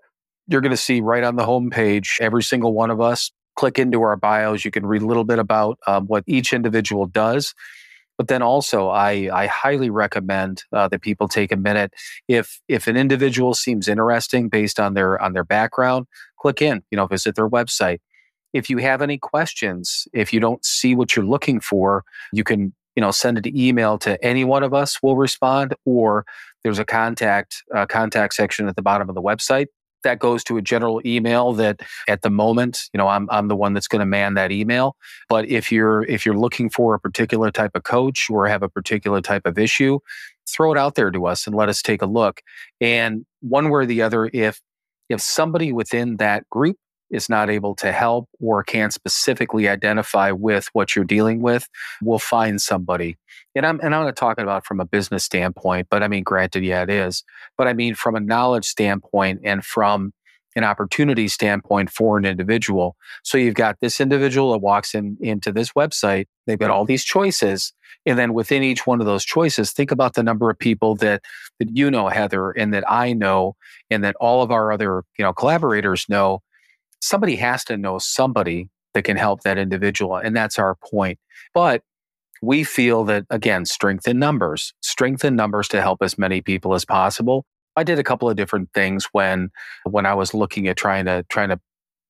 you're 0.46 0.61
going 0.61 0.70
to 0.70 0.77
see 0.77 1.00
right 1.00 1.24
on 1.24 1.35
the 1.37 1.44
homepage 1.44 2.20
every 2.20 2.42
single 2.42 2.74
one 2.74 2.90
of 2.90 3.00
us. 3.00 3.31
Click 3.57 3.79
into 3.79 4.03
our 4.03 4.16
bios. 4.16 4.64
You 4.64 4.72
can 4.72 4.85
read 4.85 5.03
a 5.03 5.07
little 5.07 5.24
bit 5.24 5.38
about 5.38 5.79
um, 5.87 6.07
what 6.07 6.24
each 6.27 6.53
individual 6.53 7.07
does. 7.07 7.55
But 8.16 8.29
then 8.29 8.42
also, 8.42 8.88
I, 8.88 9.29
I 9.33 9.46
highly 9.46 9.90
recommend 9.90 10.64
uh, 10.72 10.88
that 10.88 11.03
people 11.03 11.29
take 11.29 11.50
a 11.50 11.57
minute. 11.57 11.92
If 12.29 12.61
if 12.68 12.87
an 12.87 12.96
individual 12.96 13.55
seems 13.55 13.88
interesting 13.88 14.48
based 14.48 14.79
on 14.79 14.94
their 14.94 15.20
on 15.20 15.33
their 15.33 15.44
background, 15.44 16.07
click 16.38 16.62
in. 16.62 16.83
You 16.90 16.96
know, 16.96 17.07
visit 17.07 17.35
their 17.35 17.48
website. 17.48 17.98
If 18.53 18.70
you 18.70 18.79
have 18.79 19.03
any 19.03 19.18
questions, 19.18 20.07
if 20.12 20.33
you 20.33 20.38
don't 20.38 20.64
see 20.64 20.94
what 20.94 21.16
you're 21.16 21.24
looking 21.24 21.59
for, 21.61 22.05
you 22.33 22.44
can 22.44 22.72
you 22.94 23.00
know 23.00 23.11
send 23.11 23.38
an 23.38 23.57
email 23.57 23.98
to 23.98 24.22
any 24.24 24.44
one 24.44 24.62
of 24.62 24.72
us. 24.72 24.98
We'll 25.03 25.16
respond, 25.16 25.74
or 25.85 26.24
there's 26.62 26.79
a 26.79 26.85
contact 26.85 27.64
uh, 27.74 27.87
contact 27.87 28.35
section 28.35 28.68
at 28.68 28.77
the 28.77 28.83
bottom 28.83 29.09
of 29.09 29.14
the 29.16 29.22
website 29.22 29.66
that 30.05 30.19
goes 30.19 30.45
to 30.45 30.57
a 30.57 30.62
general 30.62 31.01
email 31.05 31.53
that 31.55 31.81
at 32.09 32.23
the 32.23 32.31
moment, 32.31 32.83
you 32.93 32.99
know, 32.99 33.09
I'm 33.09 33.29
I'm 33.31 33.49
the 33.49 33.57
one 33.57 33.75
that's 33.75 33.88
going 33.88 34.01
to 34.01 34.07
man 34.07 34.35
that 34.35 34.53
email. 34.53 34.97
But 35.29 35.49
if 35.49 35.73
you're 35.73 36.05
if 36.05 36.25
you're 36.25 36.38
looking 36.38 36.71
for 36.71 36.95
a 36.95 37.01
particular 37.01 37.51
type 37.51 37.73
of 37.75 37.83
coach 37.83 38.31
or 38.31 38.47
have 38.47 38.62
a 38.62 38.69
particular 38.69 39.21
type 39.21 39.47
of 39.47 39.59
issue, 39.59 39.99
throw 40.49 40.73
it 40.73 40.79
out 40.79 40.95
there 40.95 41.11
to 41.11 41.27
us 41.27 41.47
and 41.47 41.57
let 41.57 41.69
us 41.69 41.83
take 41.83 42.03
a 42.03 42.07
look. 42.07 42.40
And 42.81 43.27
one 43.40 43.67
way 43.67 43.83
or 43.83 43.87
the 43.87 44.03
other, 44.03 44.31
if 44.33 44.61
if 45.09 45.21
somebody 45.21 45.73
within 45.73 46.17
that 46.17 46.49
group 46.51 46.77
is 47.14 47.29
not 47.29 47.48
able 47.48 47.74
to 47.77 47.92
help 47.92 48.29
or 48.40 48.62
can't 48.62 48.92
specifically 48.92 49.68
identify 49.68 50.31
with 50.31 50.68
what 50.72 50.94
you're 50.94 51.05
dealing 51.05 51.40
with, 51.40 51.68
we'll 52.03 52.18
find 52.18 52.61
somebody. 52.61 53.16
And 53.55 53.64
I'm 53.64 53.81
and 53.81 53.94
I'm 53.94 54.05
not 54.05 54.16
talking 54.16 54.42
about 54.42 54.66
from 54.66 54.81
a 54.81 54.85
business 54.85 55.24
standpoint, 55.24 55.87
but 55.90 56.03
I 56.03 56.09
mean, 56.09 56.24
granted, 56.24 56.64
yeah, 56.64 56.83
it 56.83 56.90
is. 56.90 57.22
But 57.57 57.68
I 57.68 57.72
mean 57.72 57.94
from 57.94 58.16
a 58.16 58.20
knowledge 58.20 58.66
standpoint 58.66 59.40
and 59.44 59.64
from 59.64 60.12
an 60.57 60.64
opportunity 60.64 61.29
standpoint 61.29 61.90
for 61.90 62.16
an 62.16 62.24
individual. 62.24 62.96
So 63.22 63.38
you've 63.38 63.55
got 63.55 63.77
this 63.81 64.00
individual 64.00 64.53
that 64.53 64.59
walks 64.59 64.94
in 64.94 65.16
into 65.20 65.53
this 65.53 65.72
website. 65.72 66.27
They've 66.46 66.59
got 66.59 66.70
all 66.70 66.85
these 66.85 67.05
choices. 67.05 67.72
And 68.07 68.18
then 68.18 68.35
within 68.35 68.62
each 68.62 68.87
one 68.87 69.00
of 69.00 69.07
those 69.07 69.24
choices, 69.24 69.72
think 69.72 69.90
about 69.90 70.14
the 70.14 70.22
number 70.22 70.50
of 70.50 70.59
people 70.59 70.94
that 70.96 71.22
that 71.59 71.77
you 71.77 71.90
know, 71.90 72.09
Heather, 72.09 72.50
and 72.50 72.74
that 72.74 72.85
I 72.90 73.12
know, 73.12 73.57
and 73.90 74.05
that 74.05 74.16
all 74.20 74.42
of 74.42 74.50
our 74.50 74.72
other, 74.72 75.05
you 75.18 75.24
know, 75.24 75.33
collaborators 75.33 76.07
know 76.09 76.42
somebody 77.05 77.37
has 77.37 77.64
to 77.64 77.77
know 77.77 77.99
somebody 77.99 78.71
that 78.95 79.03
can 79.03 79.17
help 79.17 79.43
that 79.43 79.59
individual. 79.59 80.17
And 80.17 80.35
that's 80.35 80.59
our 80.59 80.77
point. 80.77 81.19
But 81.53 81.83
we 82.43 82.64
feel 82.64 83.05
that, 83.05 83.27
again, 83.31 83.67
strength 83.67 84.09
in 84.09 84.19
numbers, 84.19 84.73
strength 84.81 85.25
in 85.25 85.37
numbers 85.37 85.69
to 85.69 85.83
help 85.83 86.03
as 86.03 86.17
many 86.17 86.40
people 86.40 86.75
as 86.75 86.85
possible. 86.85 87.45
I 87.77 87.83
did 87.83 87.99
a 87.99 88.05
couple 88.05 88.31
of 88.31 88.37
different 88.37 88.71
things 88.73 89.09
when 89.12 89.51
when 89.85 90.07
I 90.07 90.14
was 90.14 90.33
looking 90.33 90.69
at 90.69 90.77
trying 90.77 91.05
to 91.07 91.25
trying 91.29 91.51
to 91.51 91.61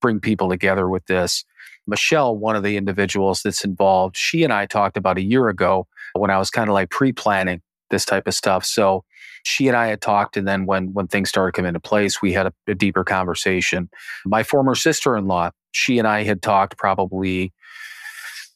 bring 0.01 0.21
people 0.21 0.49
together 0.49 0.89
with 0.89 1.07
this. 1.07 1.45
Michelle, 1.87 2.37
one 2.37 2.57
of 2.57 2.63
the 2.63 2.77
individuals 2.77 3.43
that's 3.43 3.65
involved, 3.65 4.17
she 4.17 4.45
and 4.45 4.53
I 4.53 4.67
talked 4.67 4.97
about 4.97 5.19
a 5.19 5.23
year 5.23 5.49
ago 5.49 5.87
when 6.15 6.31
I 6.31 6.39
was 6.39 6.51
kind 6.51 6.69
of 6.69 6.75
like 6.75 6.91
pre-planning 6.91 7.63
this 7.95 8.05
type 8.05 8.27
of 8.27 8.35
stuff. 8.35 8.65
So 8.65 9.05
she 9.45 9.69
and 9.69 9.77
I 9.77 9.87
had 9.87 10.01
talked, 10.01 10.37
and 10.37 10.49
then 10.49 10.67
when 10.67 10.93
when 10.93 11.07
things 11.07 11.29
started 11.29 11.53
coming 11.53 11.69
into 11.69 11.81
place, 11.81 12.21
we 12.21 12.33
had 12.33 12.47
a, 12.47 12.53
a 12.67 12.75
deeper 12.75 13.05
conversation. 13.05 13.89
My 14.25 14.43
former 14.43 14.75
sister-in-law, 14.75 15.51
she 15.73 15.99
and 15.99 16.09
I 16.09 16.25
had 16.25 16.43
talked 16.43 16.77
probably 16.77 17.53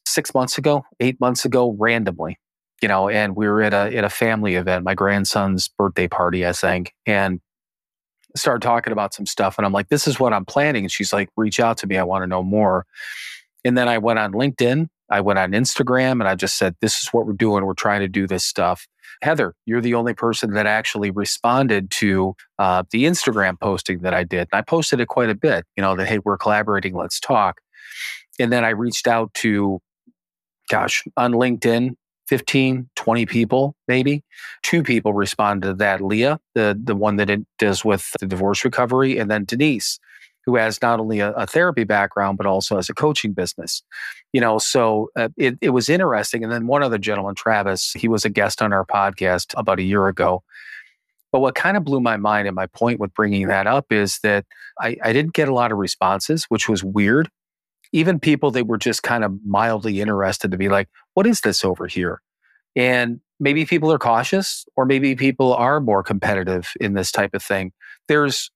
six 0.07 0.35
months 0.35 0.59
ago, 0.59 0.85
eight 1.01 1.21
months 1.21 1.45
ago, 1.45 1.77
randomly, 1.79 2.39
you 2.83 2.89
know, 2.89 3.09
and 3.09 3.37
we 3.37 3.47
were 3.47 3.63
at 3.63 3.75
a 3.75 3.97
at 3.97 4.05
a 4.05 4.11
family 4.11 4.55
event, 4.55 4.85
my 4.85 4.95
grandson's 4.95 5.69
birthday 5.69 6.09
party, 6.09 6.47
I 6.47 6.53
think, 6.53 6.95
and 7.07 7.41
started 8.37 8.63
talking 8.63 8.93
about 8.93 9.15
some 9.15 9.27
stuff. 9.27 9.59
And 9.59 9.67
I'm 9.67 9.73
like, 9.73 9.89
this 9.89 10.07
is 10.07 10.19
what 10.19 10.33
I'm 10.33 10.45
planning. 10.45 10.85
And 10.85 10.93
she's 10.93 11.13
like, 11.13 11.29
reach 11.37 11.61
out 11.61 11.79
to 11.79 11.87
me. 11.87 11.97
I 11.97 12.05
want 12.05 12.23
to 12.23 12.27
know 12.27 12.43
more. 12.43 12.87
And 13.65 13.77
then 13.77 13.89
I 13.89 13.99
went 13.99 14.19
on 14.19 14.33
LinkedIn, 14.33 14.89
I 15.11 15.21
went 15.21 15.39
on 15.39 15.53
Instagram, 15.53 16.13
and 16.13 16.29
I 16.29 16.35
just 16.35 16.57
said, 16.57 16.77
this 16.81 17.03
is 17.03 17.09
what 17.09 17.27
we're 17.27 17.33
doing. 17.33 17.65
We're 17.67 17.75
trying 17.75 18.01
to 18.01 18.09
do 18.09 18.27
this 18.27 18.45
stuff. 18.45 18.87
Heather, 19.23 19.55
you're 19.67 19.81
the 19.81 19.95
only 19.95 20.15
person 20.15 20.53
that 20.53 20.67
actually 20.67 21.11
responded 21.11 21.91
to 21.93 22.35
uh, 22.59 22.85
the 22.91 23.05
Instagram 23.05 23.59
posting 23.61 24.01
that 24.01 24.15
I 24.15 24.25
did. 24.25 24.49
And 24.53 24.59
I 24.59 24.63
posted 24.63 25.01
it 25.01 25.09
quite 25.09 25.31
a 25.31 25.35
bit, 25.35 25.65
you 25.77 25.83
know, 25.83 25.97
that, 25.97 26.07
hey, 26.07 26.19
we're 26.19 26.39
collaborating, 26.39 26.95
let's 26.95 27.19
talk. 27.21 27.61
And 28.39 28.53
then 28.53 28.65
I 28.65 28.71
reached 28.71 29.09
out 29.09 29.33
to, 29.35 29.81
gosh, 30.71 31.05
on 31.17 31.33
LinkedIn, 31.33 31.95
15, 32.29 32.91
20 32.95 33.27
people, 33.27 33.75
maybe. 33.89 34.23
Two 34.63 34.83
people 34.83 35.15
responded 35.15 35.67
to 35.67 35.75
that 35.75 36.01
Leah, 36.01 36.39
the, 36.55 36.79
the 36.83 36.95
one 36.95 37.17
that 37.17 37.31
it 37.31 37.41
does 37.59 37.85
with 37.85 38.11
the 38.21 38.27
divorce 38.27 38.65
recovery, 38.65 39.19
and 39.19 39.31
then 39.31 39.45
Denise, 39.45 39.99
who 40.49 40.57
has 40.57 40.81
not 40.81 40.99
only 40.99 41.21
a, 41.21 41.33
a 41.33 41.47
therapy 41.47 41.85
background, 41.85 42.39
but 42.39 42.47
also 42.47 42.77
has 42.77 42.89
a 42.89 42.95
coaching 42.95 43.35
business. 43.35 43.83
You 44.33 44.41
know, 44.41 44.59
so 44.59 45.11
uh, 45.15 45.29
it, 45.37 45.59
it 45.61 45.71
was 45.71 45.91
interesting. 45.91 46.43
And 46.43 46.51
then 46.51 46.67
one 46.67 46.83
other 46.83 46.97
gentleman, 46.97 47.35
Travis, 47.35 47.93
he 47.93 48.09
was 48.09 48.25
a 48.25 48.31
guest 48.31 48.63
on 48.63 48.73
our 48.73 48.87
podcast 48.87 49.53
about 49.59 49.79
a 49.79 49.83
year 49.83 50.09
ago. 50.09 50.43
But 51.33 51.41
what 51.41 51.55
kind 51.55 51.77
of 51.77 51.85
blew 51.85 52.01
my 52.01 52.17
mind 52.17 52.49
and 52.49 52.55
my 52.55 52.67
point 52.67 52.99
with 52.99 53.13
bringing 53.13 53.49
that 53.49 53.67
up 53.67 53.93
is 53.93 54.21
that 54.23 54.47
I, 54.81 54.97
I 55.05 55.13
didn't 55.13 55.35
get 55.35 55.49
a 55.49 55.55
lot 55.55 55.71
of 55.71 55.77
responses, 55.77 56.45
which 56.45 56.67
was 56.67 56.83
weird 56.83 57.29
even 57.93 58.21
people 58.21 58.51
that 58.53 58.67
were 58.67 58.79
just 58.79 59.03
kind 59.03 59.25
of 59.25 59.39
mildly 59.47 60.01
interested 60.01 60.51
to 60.51 60.59
be 60.59 60.69
like, 60.69 60.89
what 61.15 61.27
is 61.27 61.41
this 61.41 61.65
over 61.65 61.87
here? 61.87 62.21
And 62.77 63.21
maybe 63.41 63.65
people 63.65 63.93
are 63.93 63.99
cautious 63.99 64.67
or 64.77 64.85
maybe 64.85 65.15
people 65.15 65.55
are 65.55 65.81
more 65.81 66.03
competitive 66.03 66.73
in 66.81 66.95
this 66.95 67.11
type 67.11 67.35
of 67.35 67.43
thing. 67.43 67.73
There's 68.09 68.51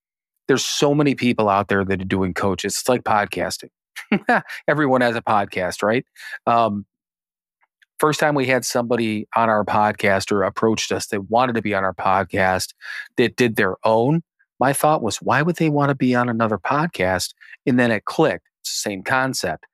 there's 0.47 0.65
so 0.65 0.93
many 0.93 1.15
people 1.15 1.49
out 1.49 1.67
there 1.67 1.85
that 1.85 2.01
are 2.01 2.05
doing 2.05 2.33
coaches. 2.33 2.77
It's 2.77 2.89
like 2.89 3.03
podcasting. 3.03 3.69
Everyone 4.67 5.01
has 5.01 5.15
a 5.15 5.21
podcast, 5.21 5.83
right? 5.83 6.05
Um, 6.45 6.85
first 7.99 8.19
time 8.19 8.35
we 8.35 8.45
had 8.45 8.65
somebody 8.65 9.27
on 9.35 9.49
our 9.49 9.63
podcast 9.63 10.31
or 10.31 10.43
approached 10.43 10.91
us 10.91 11.07
that 11.07 11.29
wanted 11.29 11.55
to 11.55 11.61
be 11.61 11.73
on 11.73 11.83
our 11.83 11.93
podcast 11.93 12.73
that 13.17 13.35
did 13.35 13.55
their 13.55 13.75
own, 13.83 14.23
my 14.59 14.73
thought 14.73 15.01
was, 15.01 15.17
why 15.17 15.41
would 15.41 15.57
they 15.57 15.69
want 15.69 15.89
to 15.89 15.95
be 15.95 16.15
on 16.15 16.29
another 16.29 16.57
podcast? 16.57 17.33
And 17.65 17.79
then 17.79 17.91
it 17.91 18.05
clicked 18.05 18.47
same 18.63 19.03
concept. 19.03 19.65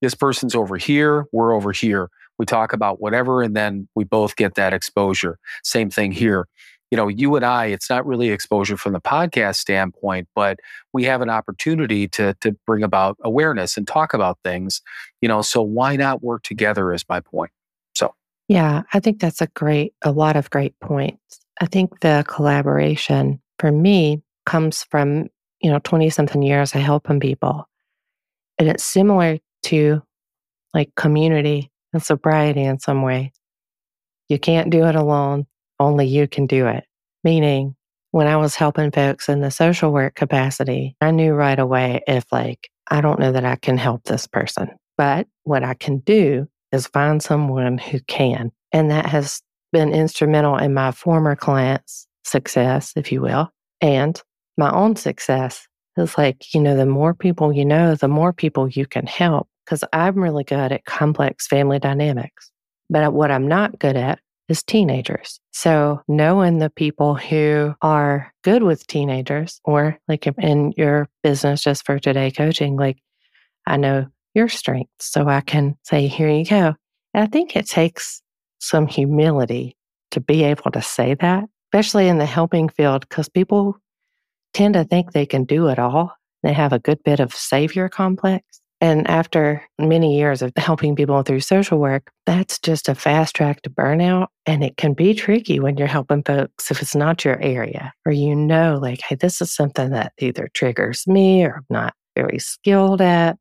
This 0.00 0.14
person's 0.14 0.54
over 0.54 0.76
here, 0.76 1.26
we're 1.32 1.52
over 1.52 1.72
here. 1.72 2.08
We 2.38 2.46
talk 2.46 2.72
about 2.72 3.00
whatever, 3.00 3.42
and 3.42 3.56
then 3.56 3.88
we 3.96 4.04
both 4.04 4.36
get 4.36 4.54
that 4.54 4.72
exposure. 4.72 5.38
Same 5.64 5.90
thing 5.90 6.12
here. 6.12 6.46
You 6.90 6.96
know, 6.96 7.08
you 7.08 7.36
and 7.36 7.44
I, 7.44 7.66
it's 7.66 7.90
not 7.90 8.06
really 8.06 8.30
exposure 8.30 8.76
from 8.76 8.94
the 8.94 9.00
podcast 9.00 9.56
standpoint, 9.56 10.28
but 10.34 10.58
we 10.92 11.04
have 11.04 11.20
an 11.20 11.30
opportunity 11.30 12.08
to 12.08 12.34
to 12.40 12.56
bring 12.66 12.82
about 12.82 13.16
awareness 13.22 13.76
and 13.76 13.86
talk 13.86 14.14
about 14.14 14.38
things. 14.44 14.80
You 15.20 15.28
know, 15.28 15.42
so 15.42 15.62
why 15.62 15.96
not 15.96 16.22
work 16.22 16.42
together? 16.42 16.92
Is 16.92 17.04
my 17.08 17.20
point. 17.20 17.50
So, 17.94 18.14
yeah, 18.48 18.82
I 18.92 19.00
think 19.00 19.20
that's 19.20 19.42
a 19.42 19.48
great, 19.48 19.94
a 20.02 20.12
lot 20.12 20.36
of 20.36 20.50
great 20.50 20.78
points. 20.80 21.40
I 21.60 21.66
think 21.66 22.00
the 22.00 22.24
collaboration 22.26 23.40
for 23.58 23.70
me 23.72 24.22
comes 24.46 24.84
from 24.84 25.28
you 25.60 25.70
know 25.70 25.80
20 25.80 26.08
something 26.10 26.42
years 26.42 26.74
of 26.74 26.80
helping 26.80 27.20
people 27.20 27.68
and 28.58 28.68
it's 28.68 28.84
similar 28.84 29.38
to 29.64 30.02
like 30.74 30.94
community 30.96 31.70
and 31.92 32.02
sobriety 32.02 32.62
in 32.62 32.78
some 32.78 33.02
way. 33.02 33.32
You 34.28 34.38
can't 34.38 34.70
do 34.70 34.84
it 34.84 34.94
alone, 34.94 35.46
only 35.78 36.06
you 36.06 36.28
can 36.28 36.46
do 36.46 36.66
it. 36.66 36.84
Meaning, 37.24 37.74
when 38.10 38.26
I 38.26 38.36
was 38.36 38.54
helping 38.54 38.90
folks 38.90 39.28
in 39.28 39.40
the 39.40 39.50
social 39.50 39.92
work 39.92 40.14
capacity, 40.14 40.96
I 41.00 41.10
knew 41.10 41.34
right 41.34 41.58
away 41.58 42.02
if, 42.06 42.24
like, 42.32 42.70
I 42.90 43.00
don't 43.00 43.20
know 43.20 43.32
that 43.32 43.44
I 43.44 43.56
can 43.56 43.76
help 43.76 44.04
this 44.04 44.26
person, 44.26 44.70
but 44.96 45.26
what 45.44 45.62
I 45.62 45.74
can 45.74 45.98
do 45.98 46.48
is 46.72 46.86
find 46.86 47.22
someone 47.22 47.78
who 47.78 48.00
can. 48.00 48.50
And 48.72 48.90
that 48.90 49.06
has 49.06 49.42
been 49.72 49.92
instrumental 49.92 50.56
in 50.56 50.72
my 50.72 50.92
former 50.92 51.36
clients' 51.36 52.06
success, 52.24 52.92
if 52.96 53.12
you 53.12 53.20
will, 53.20 53.50
and 53.80 54.20
my 54.56 54.70
own 54.72 54.96
success 54.96 55.68
it's 55.98 56.16
like, 56.16 56.54
you 56.54 56.60
know, 56.60 56.76
the 56.76 56.86
more 56.86 57.14
people 57.14 57.52
you 57.52 57.64
know, 57.64 57.94
the 57.94 58.08
more 58.08 58.32
people 58.32 58.68
you 58.68 58.86
can 58.86 59.06
help. 59.06 59.48
Because 59.64 59.84
I'm 59.92 60.16
really 60.16 60.44
good 60.44 60.72
at 60.72 60.86
complex 60.86 61.46
family 61.46 61.78
dynamics. 61.78 62.50
But 62.88 63.12
what 63.12 63.30
I'm 63.30 63.46
not 63.46 63.78
good 63.78 63.96
at 63.96 64.18
is 64.48 64.62
teenagers. 64.62 65.40
So 65.50 66.00
knowing 66.08 66.58
the 66.58 66.70
people 66.70 67.14
who 67.14 67.74
are 67.82 68.32
good 68.42 68.62
with 68.62 68.86
teenagers, 68.86 69.60
or 69.64 69.98
like 70.08 70.26
in 70.26 70.72
your 70.76 71.08
business, 71.22 71.62
just 71.62 71.84
for 71.84 71.98
today 71.98 72.30
coaching, 72.30 72.76
like 72.76 72.98
I 73.66 73.76
know 73.76 74.06
your 74.34 74.48
strengths. 74.48 75.12
So 75.12 75.28
I 75.28 75.40
can 75.40 75.76
say, 75.82 76.06
here 76.06 76.28
you 76.28 76.44
go. 76.44 76.74
And 77.14 77.24
I 77.24 77.26
think 77.26 77.56
it 77.56 77.66
takes 77.66 78.22
some 78.58 78.86
humility 78.86 79.76
to 80.12 80.20
be 80.20 80.44
able 80.44 80.70
to 80.70 80.82
say 80.82 81.14
that, 81.14 81.44
especially 81.66 82.08
in 82.08 82.18
the 82.18 82.26
helping 82.26 82.68
field, 82.68 83.06
because 83.08 83.28
people 83.28 83.76
tend 84.54 84.74
to 84.74 84.84
think 84.84 85.12
they 85.12 85.26
can 85.26 85.44
do 85.44 85.68
it 85.68 85.78
all. 85.78 86.12
They 86.42 86.52
have 86.52 86.72
a 86.72 86.78
good 86.78 87.02
bit 87.02 87.20
of 87.20 87.34
savior 87.34 87.88
complex. 87.88 88.57
And 88.80 89.08
after 89.08 89.62
many 89.78 90.16
years 90.16 90.40
of 90.40 90.52
helping 90.56 90.94
people 90.94 91.22
through 91.22 91.40
social 91.40 91.78
work, 91.78 92.10
that's 92.26 92.58
just 92.60 92.88
a 92.88 92.94
fast 92.94 93.34
track 93.34 93.62
to 93.62 93.70
burnout. 93.70 94.28
And 94.46 94.62
it 94.62 94.76
can 94.76 94.92
be 94.94 95.14
tricky 95.14 95.58
when 95.58 95.76
you're 95.76 95.88
helping 95.88 96.22
folks 96.22 96.70
if 96.70 96.80
it's 96.80 96.94
not 96.94 97.24
your 97.24 97.40
area 97.40 97.92
or 98.06 98.12
you 98.12 98.36
know, 98.36 98.78
like, 98.80 99.00
hey, 99.00 99.16
this 99.16 99.40
is 99.40 99.52
something 99.52 99.90
that 99.90 100.12
either 100.18 100.48
triggers 100.54 101.06
me 101.06 101.44
or 101.44 101.56
I'm 101.56 101.66
not 101.70 101.94
very 102.14 102.38
skilled 102.38 103.00
at, 103.00 103.36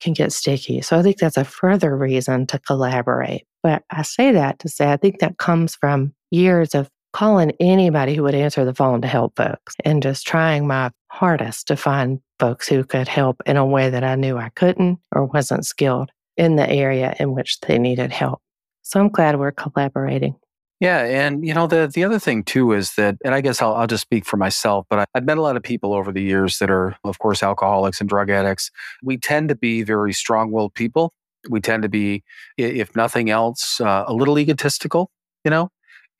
can 0.00 0.14
get 0.14 0.32
sticky. 0.32 0.80
So 0.80 0.98
I 0.98 1.02
think 1.02 1.18
that's 1.18 1.36
a 1.36 1.44
further 1.44 1.96
reason 1.96 2.46
to 2.46 2.58
collaborate. 2.58 3.44
But 3.62 3.82
I 3.90 4.02
say 4.02 4.32
that 4.32 4.58
to 4.60 4.68
say 4.68 4.90
I 4.90 4.96
think 4.96 5.18
that 5.18 5.38
comes 5.38 5.74
from 5.74 6.14
years 6.30 6.74
of 6.74 6.88
calling 7.12 7.52
anybody 7.60 8.14
who 8.14 8.22
would 8.22 8.34
answer 8.34 8.64
the 8.64 8.74
phone 8.74 9.00
to 9.02 9.08
help 9.08 9.36
folks 9.36 9.74
and 9.84 10.02
just 10.02 10.26
trying 10.26 10.66
my 10.66 10.90
hardest 11.10 11.66
to 11.68 11.76
find 11.76 12.20
folks 12.38 12.68
who 12.68 12.84
could 12.84 13.08
help 13.08 13.40
in 13.46 13.56
a 13.56 13.66
way 13.66 13.90
that 13.90 14.04
I 14.04 14.14
knew 14.14 14.36
I 14.36 14.50
couldn't 14.50 14.98
or 15.12 15.24
wasn't 15.24 15.66
skilled 15.66 16.10
in 16.36 16.56
the 16.56 16.68
area 16.68 17.16
in 17.18 17.34
which 17.34 17.60
they 17.60 17.78
needed 17.78 18.12
help. 18.12 18.40
So 18.82 19.00
I'm 19.00 19.08
glad 19.08 19.38
we're 19.38 19.52
collaborating. 19.52 20.36
Yeah, 20.80 21.02
and 21.02 21.44
you 21.44 21.52
know 21.52 21.66
the 21.66 21.90
the 21.92 22.04
other 22.04 22.20
thing 22.20 22.44
too 22.44 22.72
is 22.72 22.94
that, 22.94 23.16
and 23.24 23.34
I 23.34 23.40
guess 23.40 23.60
I'll, 23.60 23.74
I'll 23.74 23.88
just 23.88 24.02
speak 24.02 24.24
for 24.24 24.36
myself, 24.36 24.86
but 24.88 25.00
I, 25.00 25.04
I've 25.12 25.24
met 25.24 25.36
a 25.36 25.42
lot 25.42 25.56
of 25.56 25.62
people 25.64 25.92
over 25.92 26.12
the 26.12 26.22
years 26.22 26.58
that 26.58 26.70
are, 26.70 26.96
of 27.02 27.18
course, 27.18 27.42
alcoholics 27.42 28.00
and 28.00 28.08
drug 28.08 28.30
addicts. 28.30 28.70
We 29.02 29.16
tend 29.16 29.48
to 29.48 29.56
be 29.56 29.82
very 29.82 30.12
strong-willed 30.12 30.74
people. 30.74 31.12
We 31.50 31.60
tend 31.60 31.82
to 31.82 31.88
be, 31.88 32.22
if 32.56 32.94
nothing 32.94 33.28
else, 33.28 33.80
uh, 33.80 34.04
a 34.06 34.14
little 34.14 34.38
egotistical. 34.38 35.10
You 35.44 35.50
know, 35.50 35.70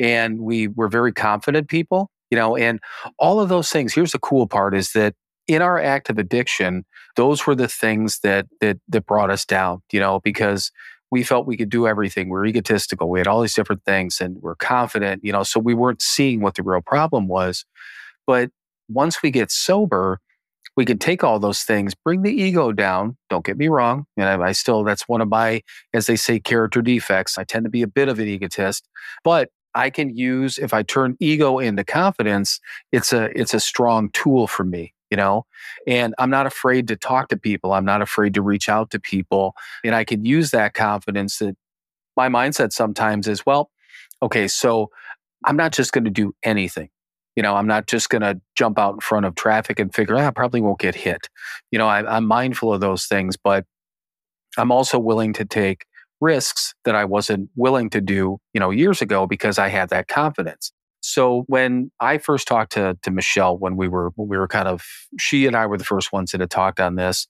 and 0.01 0.41
we 0.41 0.69
were 0.69 0.89
very 0.89 1.13
confident 1.13 1.69
people, 1.69 2.11
you 2.31 2.39
know, 2.39 2.57
and 2.57 2.81
all 3.19 3.41
of 3.41 3.49
those 3.49 3.71
things. 3.71 3.95
Here's 3.95 4.13
the 4.13 4.19
cool 4.19 4.47
part 4.47 4.75
is 4.75 4.93
that 4.93 5.15
in 5.47 5.63
our 5.63 5.79
active 5.79 6.19
addiction, 6.19 6.85
those 7.17 7.47
were 7.47 7.55
the 7.55 7.69
things 7.69 8.21
that 8.21 8.47
that 8.61 8.79
that 8.89 9.07
brought 9.07 9.31
us 9.31 9.45
down, 9.45 9.83
you 9.93 10.01
know, 10.01 10.21
because 10.21 10.71
we 11.11 11.23
felt 11.23 11.47
we 11.47 11.57
could 11.57 11.71
do 11.71 11.87
everything. 11.87 12.29
We 12.29 12.39
are 12.39 12.45
egotistical. 12.45 13.09
We 13.09 13.19
had 13.19 13.27
all 13.27 13.41
these 13.41 13.55
different 13.55 13.85
things 13.85 14.21
and 14.21 14.37
we're 14.43 14.57
confident, 14.57 15.25
you 15.25 15.33
know, 15.33 15.43
so 15.43 15.59
we 15.59 15.75
weren't 15.75 16.03
seeing 16.03 16.41
what 16.41 16.55
the 16.55 16.63
real 16.63 16.83
problem 16.83 17.29
was. 17.29 17.65
But 18.27 18.51
once 18.89 19.23
we 19.23 19.31
get 19.31 19.51
sober, 19.51 20.21
we 20.77 20.85
can 20.85 20.99
take 20.99 21.25
all 21.25 21.41
those 21.41 21.63
things, 21.63 21.95
bring 21.95 22.23
the 22.23 22.31
ego 22.31 22.73
down. 22.73 23.17
Don't 23.31 23.45
get 23.45 23.57
me 23.57 23.69
wrong. 23.69 24.05
And 24.17 24.29
I, 24.29 24.49
I, 24.49 24.53
still, 24.53 24.85
that's 24.85 25.09
one 25.09 25.21
of 25.21 25.29
my, 25.29 25.63
as 25.93 26.07
they 26.07 26.15
say, 26.15 26.39
character 26.39 26.83
defects. 26.83 27.37
I 27.37 27.45
tend 27.45 27.65
to 27.65 27.71
be 27.71 27.83
a 27.83 27.89
bit 27.89 28.09
of 28.09 28.19
an 28.19 28.29
egotist, 28.29 28.87
but 29.25 29.49
I 29.75 29.91
can 29.91 30.17
use 30.17 30.59
if 30.59 30.73
I 30.75 30.83
turn 30.83 31.17
ego 31.21 31.59
into 31.59 31.85
confidence, 31.85 32.61
it's 32.93 33.13
a 33.13 33.31
it's 33.39 33.55
a 33.55 33.61
strong 33.61 34.11
tool 34.11 34.47
for 34.47 34.65
me, 34.65 34.95
you 35.11 35.17
know? 35.17 35.47
And 35.87 36.15
I'm 36.19 36.31
not 36.31 36.47
afraid 36.47 36.89
to 36.89 36.97
talk 36.97 37.29
to 37.29 37.37
people. 37.37 37.73
I'm 37.73 37.85
not 37.85 38.03
afraid 38.03 38.35
to 38.35 38.43
reach 38.43 38.69
out 38.69 38.91
to 38.91 39.01
people. 39.01 39.55
And 39.85 39.95
I 39.95 40.05
can 40.05 40.25
use 40.25 40.51
that 40.51 40.75
confidence 40.75 41.39
that 41.39 41.57
my 42.17 42.29
mindset 42.29 42.73
sometimes 42.73 43.29
is, 43.29 43.47
well, 43.47 43.71
okay, 44.23 44.49
so 44.49 44.91
I'm 45.45 45.57
not 45.57 45.73
just 45.73 45.93
going 45.93 46.05
to 46.05 46.11
do 46.11 46.35
anything. 46.43 46.89
You 47.37 47.43
know, 47.43 47.55
I'm 47.55 47.69
not 47.69 47.87
just 47.87 48.11
going 48.11 48.23
to 48.23 48.41
jump 48.57 48.79
out 48.79 48.95
in 48.95 49.01
front 49.01 49.25
of 49.25 49.37
traffic 49.37 49.79
and 49.79 49.95
figure, 49.95 50.17
ah, 50.17 50.27
I 50.27 50.31
probably 50.33 50.61
won't 50.61 50.81
get 50.81 50.97
hit. 50.97 51.29
You 51.71 51.79
know, 51.79 51.87
I, 51.87 52.17
I'm 52.17 52.27
mindful 52.27 52.75
of 52.75 52.81
those 52.81 53.07
things, 53.07 53.37
but 53.37 53.65
I'm 54.57 54.73
also 54.73 54.99
willing 54.99 55.33
to 55.35 55.45
take 55.45 55.85
risks 56.21 56.75
that 56.85 56.95
I 56.95 57.05
wasn't 57.05 57.51
willing 57.57 57.91
to 57.91 58.01
do, 58.01 58.39
you 58.53 58.61
know, 58.61 58.71
years 58.71 59.01
ago 59.03 59.27
because 59.27 59.59
I 59.59 59.69
had 59.69 59.91
that 59.91 60.09
confidence. 60.09 60.73
So 61.01 61.45
when 61.47 61.91
I 62.01 62.19
first 62.19 62.49
talked 62.49 62.73
to 62.73 62.99
to 63.03 63.11
Michelle 63.11 63.57
when 63.57 63.77
we 63.77 63.89
were 63.89 64.11
when 64.17 64.29
we 64.29 64.37
were 64.37 64.49
kind 64.49 64.69
of 64.69 64.85
she 65.19 65.47
and 65.47 65.57
I 65.57 65.67
were 65.67 65.79
the 65.79 65.85
first 65.85 66.13
ones 66.13 66.33
that 66.33 66.41
had 66.41 66.51
talked 66.51 66.81
on 66.81 66.97
this. 66.97 67.29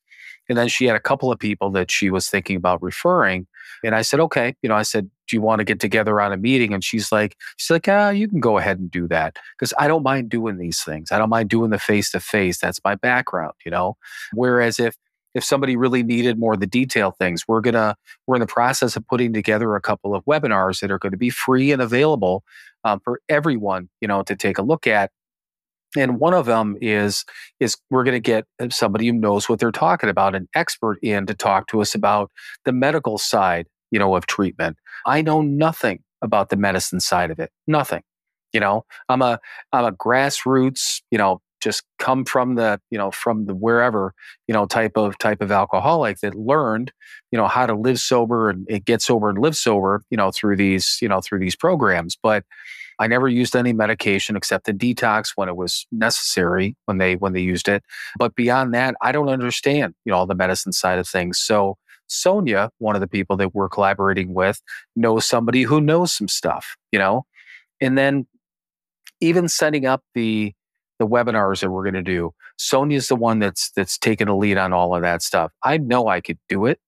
And 0.49 0.57
then 0.57 0.69
she 0.69 0.87
had 0.87 0.97
a 0.97 1.01
couple 1.01 1.31
of 1.31 1.39
people 1.39 1.71
that 1.73 1.91
she 1.91 2.09
was 2.09 2.29
thinking 2.29 2.57
about 2.57 2.83
referring. 2.83 3.47
And 3.85 3.95
I 3.95 4.01
said, 4.01 4.19
okay, 4.21 4.55
you 4.63 4.69
know, 4.71 4.75
I 4.75 4.83
said, 4.83 5.11
do 5.29 5.37
you 5.37 5.43
want 5.43 5.59
to 5.59 5.65
get 5.65 5.79
together 5.79 6.21
on 6.23 6.33
a 6.33 6.39
meeting? 6.39 6.73
And 6.73 6.83
she's 6.83 7.13
like, 7.13 7.37
she's 7.59 7.71
like, 7.71 7.87
ah, 7.87 8.09
you 8.09 8.27
can 8.29 8.41
go 8.41 8.57
ahead 8.57 8.79
and 8.79 8.91
do 8.91 9.07
that. 9.09 9.37
Cause 9.61 9.75
I 9.79 9.89
don't 9.89 10.03
mind 10.03 10.31
doing 10.31 10.57
these 10.57 10.83
things. 10.83 11.13
I 11.13 11.19
don't 11.19 11.29
mind 11.29 11.51
doing 11.51 11.69
the 11.69 11.79
face 11.79 12.11
to 12.13 12.21
face. 12.21 12.59
That's 12.59 12.81
my 12.83 12.95
background, 12.95 13.53
you 13.65 13.71
know? 13.71 13.99
Whereas 14.33 14.81
if 14.81 14.97
if 15.39 15.45
somebody 15.45 15.77
really 15.77 16.05
needed 16.05 16.39
more 16.39 16.55
of 16.55 16.61
the 16.61 16.69
detail 16.69 17.13
things 17.13 17.45
we're 17.49 17.63
gonna 17.63 17.97
we're 18.27 18.37
in 18.37 18.43
the 18.43 18.47
process 18.47 18.97
of 18.97 19.07
putting 19.09 19.33
together 19.33 19.77
a 19.77 19.83
couple 19.83 20.15
of 20.15 20.25
webinars 20.27 20.81
that 20.81 20.91
are 20.91 21.01
going 21.01 21.13
to 21.13 21.19
be 21.19 21.31
free 21.31 21.73
and 21.73 21.83
available 21.83 22.45
um, 22.85 23.01
for 23.01 23.21
everyone 23.31 23.89
you 24.03 24.09
know 24.09 24.23
to 24.23 24.37
take 24.37 24.59
a 24.59 24.63
look 24.63 24.87
at 24.87 25.11
And 25.97 26.21
one 26.21 26.35
of 26.35 26.47
them 26.47 26.77
is 26.81 27.25
is 27.61 27.77
we're 27.91 28.05
going 28.05 28.21
to 28.21 28.21
get 28.21 28.47
somebody 28.73 29.07
who 29.09 29.15
knows 29.15 29.49
what 29.49 29.61
they're 29.61 29.73
talking 29.73 30.11
about, 30.11 30.35
an 30.35 30.49
expert 30.55 30.99
in 31.03 31.27
to 31.27 31.35
talk 31.35 31.69
to 31.69 31.81
us 31.83 31.95
about 31.95 32.31
the 32.65 32.73
medical 32.73 33.19
side, 33.19 33.67
you 33.91 33.99
know, 33.99 34.15
of 34.17 34.27
treatment. 34.27 34.79
I 35.07 35.23
know 35.23 35.43
nothing 35.43 36.01
about 36.23 36.51
the 36.51 36.57
medicine 36.57 37.01
side 37.01 37.31
of 37.31 37.41
it. 37.41 37.51
Nothing. 37.67 38.03
You 38.53 38.61
know, 38.61 38.85
I'm 39.09 39.23
a 39.23 39.41
I'm 39.73 39.85
a 39.87 39.93
grassroots, 39.93 41.03
you 41.11 41.19
know, 41.19 41.41
just 41.61 41.83
come 41.99 42.25
from 42.25 42.55
the, 42.55 42.81
you 42.91 42.99
know, 42.99 43.11
from 43.11 43.47
the 43.47 43.55
wherever, 43.55 44.15
you 44.47 44.53
know, 44.53 44.67
type 44.67 44.97
of 44.97 45.19
type 45.19 45.41
of 45.41 45.51
alcoholic 45.51 46.21
that 46.21 46.35
learned, 46.35 46.93
you 47.31 47.39
know, 47.39 47.47
how 47.47 47.67
to 47.67 47.75
live 47.75 47.99
sober 47.99 48.51
and 48.51 48.67
it 48.69 48.85
get 48.85 49.03
sober 49.03 49.29
and 49.29 49.39
live 49.39 49.57
sober, 49.57 50.03
you 50.11 50.17
know, 50.17 50.31
through 50.31 50.57
these, 50.57 50.99
you 51.01 51.09
know, 51.09 51.21
through 51.21 51.41
these 51.41 51.57
programs. 51.57 52.17
But 52.23 52.45
I 52.99 53.07
never 53.07 53.29
used 53.29 53.55
any 53.55 53.73
medication 53.73 54.37
except 54.37 54.67
the 54.67 54.73
detox 54.73 55.33
when 55.37 55.49
it 55.49 55.57
was 55.57 55.87
necessary 55.93 56.77
when 56.87 56.99
they 56.99 57.17
when 57.17 57.33
they 57.33 57.41
used 57.41 57.69
it. 57.69 57.83
But 58.19 58.35
beyond 58.35 58.75
that, 58.75 58.95
I 59.01 59.13
don't 59.13 59.29
understand, 59.29 59.95
you 60.05 60.13
know, 60.13 60.19
all 60.19 60.27
the 60.27 60.35
medicine 60.35 60.73
side 60.73 60.99
of 60.99 61.09
things. 61.09 61.39
So 61.39 61.77
Sonia, 62.09 62.71
one 62.79 62.95
of 62.95 63.01
the 63.01 63.07
people 63.07 63.37
that 63.37 63.55
we're 63.55 63.69
collaborating 63.69 64.35
with, 64.35 64.61
knows 64.97 65.27
somebody 65.27 65.63
who 65.63 65.81
knows 65.81 66.13
some 66.13 66.29
stuff, 66.29 66.77
you 66.91 66.99
know? 66.99 67.25
And 67.81 67.97
then 67.97 68.27
even 69.21 69.49
setting 69.49 69.87
up 69.87 70.03
the 70.15 70.53
the 70.99 71.07
webinars 71.07 71.61
that 71.61 71.71
we're 71.71 71.85
going 71.85 71.95
to 71.95 72.03
do, 72.03 72.33
Sonia's 72.57 73.09
the 73.09 73.17
one 73.17 73.39
that's 73.39 73.71
that's 73.73 73.99
taken 73.99 74.29
a 74.29 74.37
lead 74.37 74.59
on 74.59 74.73
all 74.73 74.95
of 74.95 75.03
that 75.03 75.23
stuff. 75.23 75.53
I 75.63 75.79
know 75.79 76.09
I 76.09 76.21
could 76.21 76.39
do 76.49 76.67
it, 76.67 76.81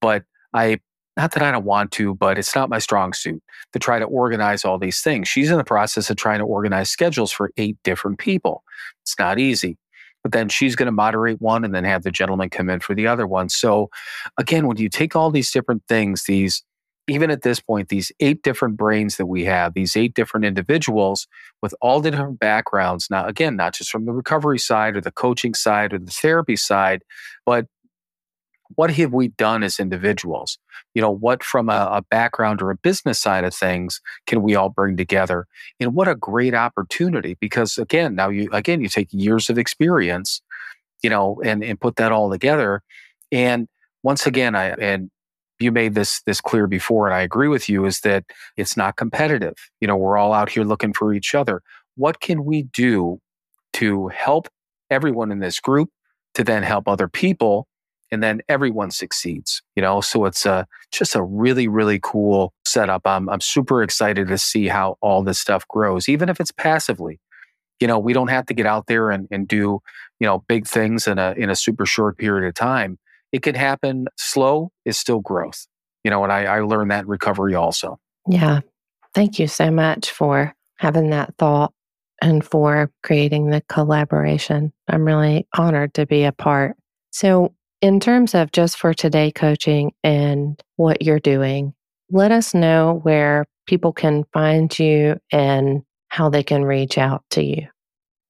but 0.00 0.24
I 0.52 0.80
not 1.16 1.32
that 1.32 1.42
I 1.42 1.52
don't 1.52 1.64
want 1.64 1.92
to, 1.92 2.14
but 2.14 2.38
it's 2.38 2.54
not 2.54 2.68
my 2.68 2.78
strong 2.78 3.12
suit 3.12 3.42
to 3.72 3.78
try 3.78 3.98
to 3.98 4.04
organize 4.04 4.64
all 4.64 4.78
these 4.78 5.00
things. 5.00 5.28
She's 5.28 5.50
in 5.50 5.58
the 5.58 5.64
process 5.64 6.10
of 6.10 6.16
trying 6.16 6.40
to 6.40 6.44
organize 6.44 6.90
schedules 6.90 7.30
for 7.30 7.52
eight 7.56 7.78
different 7.84 8.18
people. 8.18 8.64
It's 9.02 9.16
not 9.18 9.38
easy. 9.38 9.78
But 10.24 10.32
then 10.32 10.48
she's 10.48 10.74
going 10.74 10.86
to 10.86 10.92
moderate 10.92 11.40
one 11.40 11.64
and 11.64 11.74
then 11.74 11.84
have 11.84 12.02
the 12.02 12.10
gentleman 12.10 12.48
come 12.48 12.70
in 12.70 12.80
for 12.80 12.94
the 12.94 13.06
other 13.06 13.26
one. 13.26 13.50
So 13.50 13.90
again, 14.38 14.66
when 14.66 14.78
you 14.78 14.88
take 14.88 15.14
all 15.14 15.30
these 15.30 15.50
different 15.52 15.82
things, 15.86 16.24
these 16.24 16.62
even 17.06 17.30
at 17.30 17.42
this 17.42 17.60
point, 17.60 17.88
these 17.88 18.10
eight 18.20 18.42
different 18.42 18.76
brains 18.76 19.16
that 19.16 19.26
we 19.26 19.44
have, 19.44 19.74
these 19.74 19.96
eight 19.96 20.14
different 20.14 20.46
individuals 20.46 21.26
with 21.60 21.74
all 21.80 22.00
the 22.00 22.10
different 22.10 22.38
backgrounds. 22.38 23.08
Now, 23.10 23.26
again, 23.26 23.56
not 23.56 23.74
just 23.74 23.90
from 23.90 24.06
the 24.06 24.12
recovery 24.12 24.58
side 24.58 24.96
or 24.96 25.00
the 25.00 25.12
coaching 25.12 25.54
side 25.54 25.92
or 25.92 25.98
the 25.98 26.10
therapy 26.10 26.56
side, 26.56 27.02
but 27.44 27.66
what 28.76 28.90
have 28.92 29.12
we 29.12 29.28
done 29.28 29.62
as 29.62 29.78
individuals? 29.78 30.58
You 30.94 31.02
know, 31.02 31.10
what 31.10 31.44
from 31.44 31.68
a, 31.68 31.88
a, 31.92 32.02
background 32.02 32.62
or 32.62 32.70
a 32.70 32.76
business 32.76 33.18
side 33.18 33.44
of 33.44 33.54
things 33.54 34.00
can 34.26 34.42
we 34.42 34.54
all 34.54 34.70
bring 34.70 34.96
together? 34.96 35.46
And 35.78 35.94
what 35.94 36.08
a 36.08 36.14
great 36.14 36.54
opportunity 36.54 37.36
because 37.40 37.78
again, 37.78 38.14
now 38.14 38.30
you 38.30 38.48
again 38.52 38.80
you 38.80 38.88
take 38.88 39.08
years 39.12 39.50
of 39.50 39.58
experience, 39.58 40.40
you 41.02 41.10
know, 41.10 41.40
and 41.44 41.62
and 41.62 41.78
put 41.78 41.96
that 41.96 42.10
all 42.10 42.30
together. 42.30 42.82
And 43.30 43.68
once 44.02 44.26
again, 44.26 44.54
I 44.54 44.70
and 44.70 45.10
you 45.60 45.72
made 45.72 45.94
this 45.94 46.22
this 46.26 46.40
clear 46.40 46.66
before, 46.66 47.06
and 47.06 47.14
I 47.14 47.20
agree 47.20 47.48
with 47.48 47.68
you, 47.68 47.84
is 47.84 48.00
that 48.00 48.24
it's 48.56 48.76
not 48.76 48.96
competitive. 48.96 49.54
You 49.80 49.88
know, 49.88 49.96
we're 49.96 50.16
all 50.16 50.32
out 50.32 50.50
here 50.50 50.64
looking 50.64 50.92
for 50.92 51.14
each 51.14 51.34
other. 51.34 51.62
What 51.96 52.20
can 52.20 52.44
we 52.44 52.62
do 52.62 53.20
to 53.74 54.08
help 54.08 54.48
everyone 54.90 55.30
in 55.30 55.40
this 55.40 55.60
group 55.60 55.90
to 56.34 56.44
then 56.44 56.62
help 56.62 56.88
other 56.88 57.08
people 57.08 57.66
and 58.10 58.22
then 58.22 58.40
everyone 58.48 58.90
succeeds 58.90 59.62
you 59.74 59.82
know 59.82 60.00
so 60.00 60.24
it's 60.24 60.44
a 60.46 60.66
just 60.92 61.14
a 61.14 61.22
really 61.22 61.66
really 61.66 61.98
cool 62.02 62.52
setup 62.66 63.02
i'm 63.06 63.28
i'm 63.28 63.40
super 63.40 63.82
excited 63.82 64.28
to 64.28 64.38
see 64.38 64.68
how 64.68 64.96
all 65.00 65.22
this 65.22 65.40
stuff 65.40 65.66
grows 65.68 66.08
even 66.08 66.28
if 66.28 66.38
it's 66.40 66.52
passively 66.52 67.18
you 67.80 67.86
know 67.86 67.98
we 67.98 68.12
don't 68.12 68.28
have 68.28 68.46
to 68.46 68.54
get 68.54 68.66
out 68.66 68.86
there 68.86 69.10
and, 69.10 69.26
and 69.30 69.48
do 69.48 69.80
you 70.20 70.26
know 70.26 70.44
big 70.48 70.66
things 70.66 71.06
in 71.06 71.18
a 71.18 71.32
in 71.32 71.50
a 71.50 71.56
super 71.56 71.86
short 71.86 72.18
period 72.18 72.46
of 72.46 72.54
time 72.54 72.98
it 73.34 73.42
can 73.42 73.54
happen 73.54 74.06
slow 74.16 74.70
is 74.84 74.96
still 74.96 75.20
growth 75.20 75.66
you 76.04 76.10
know 76.10 76.22
and 76.22 76.32
i 76.32 76.44
i 76.44 76.60
learned 76.60 76.90
that 76.90 77.06
recovery 77.06 77.54
also. 77.54 77.98
Yeah. 78.28 78.60
Thank 79.14 79.38
you 79.38 79.46
so 79.46 79.70
much 79.70 80.10
for 80.10 80.54
having 80.78 81.10
that 81.10 81.34
thought 81.38 81.72
and 82.20 82.44
for 82.44 82.90
creating 83.02 83.50
the 83.50 83.62
collaboration. 83.68 84.72
I'm 84.88 85.04
really 85.04 85.46
honored 85.56 85.94
to 85.94 86.06
be 86.06 86.24
a 86.24 86.32
part. 86.32 86.76
So 87.10 87.54
in 87.80 88.00
terms 88.00 88.34
of 88.34 88.52
just 88.52 88.78
for 88.78 88.94
today 88.94 89.30
coaching 89.30 89.92
and 90.02 90.60
what 90.76 91.02
you're 91.02 91.20
doing, 91.20 91.74
let 92.10 92.32
us 92.32 92.54
know 92.54 93.00
where 93.02 93.46
people 93.66 93.92
can 93.92 94.24
find 94.32 94.76
you 94.78 95.18
and 95.30 95.82
how 96.08 96.28
they 96.28 96.42
can 96.42 96.64
reach 96.64 96.98
out 96.98 97.24
to 97.30 97.42
you. 97.42 97.66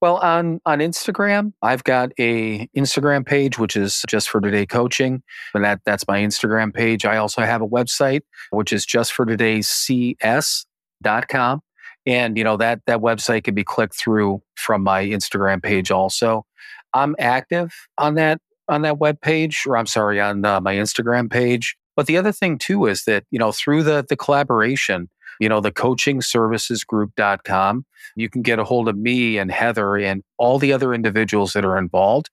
Well, 0.00 0.16
on 0.18 0.60
on 0.66 0.80
Instagram, 0.80 1.52
I've 1.62 1.84
got 1.84 2.10
a 2.18 2.66
Instagram 2.76 3.26
page 3.26 3.58
which 3.58 3.76
is 3.76 4.04
just 4.06 4.28
for 4.28 4.40
today 4.40 4.66
coaching, 4.66 5.22
and 5.54 5.64
that 5.64 5.80
that's 5.86 6.06
my 6.06 6.20
Instagram 6.20 6.74
page. 6.74 7.04
I 7.04 7.16
also 7.16 7.42
have 7.42 7.62
a 7.62 7.68
website 7.68 8.20
which 8.50 8.72
is 8.72 8.84
just 8.84 9.12
for 9.12 9.24
today's 9.24 9.68
cs.com. 9.68 11.60
And 12.06 12.36
you 12.36 12.44
know 12.44 12.56
that 12.58 12.80
that 12.86 13.00
website 13.00 13.44
can 13.44 13.54
be 13.54 13.64
clicked 13.64 13.94
through 13.94 14.42
from 14.56 14.82
my 14.82 15.04
Instagram 15.06 15.62
page 15.62 15.90
also. 15.90 16.44
I'm 16.92 17.16
active 17.18 17.72
on 17.98 18.14
that 18.16 18.40
on 18.68 18.82
that 18.82 18.98
web 18.98 19.20
page, 19.20 19.64
or 19.66 19.76
I'm 19.76 19.86
sorry, 19.86 20.20
on 20.20 20.44
uh, 20.44 20.60
my 20.60 20.74
Instagram 20.74 21.30
page. 21.30 21.76
But 21.96 22.06
the 22.06 22.16
other 22.16 22.32
thing 22.32 22.58
too 22.58 22.86
is 22.86 23.04
that, 23.04 23.24
you 23.30 23.38
know, 23.38 23.52
through 23.52 23.84
the 23.84 24.04
the 24.08 24.16
collaboration, 24.16 25.08
you 25.40 25.48
know, 25.48 25.60
the 25.60 25.72
coaching 25.72 26.20
services 26.20 26.84
group.com, 26.84 27.84
you 28.16 28.28
can 28.28 28.42
get 28.42 28.58
a 28.58 28.64
hold 28.64 28.88
of 28.88 28.96
me 28.96 29.38
and 29.38 29.50
Heather 29.50 29.96
and 29.96 30.22
all 30.38 30.58
the 30.58 30.72
other 30.72 30.94
individuals 30.94 31.52
that 31.52 31.64
are 31.64 31.78
involved. 31.78 32.30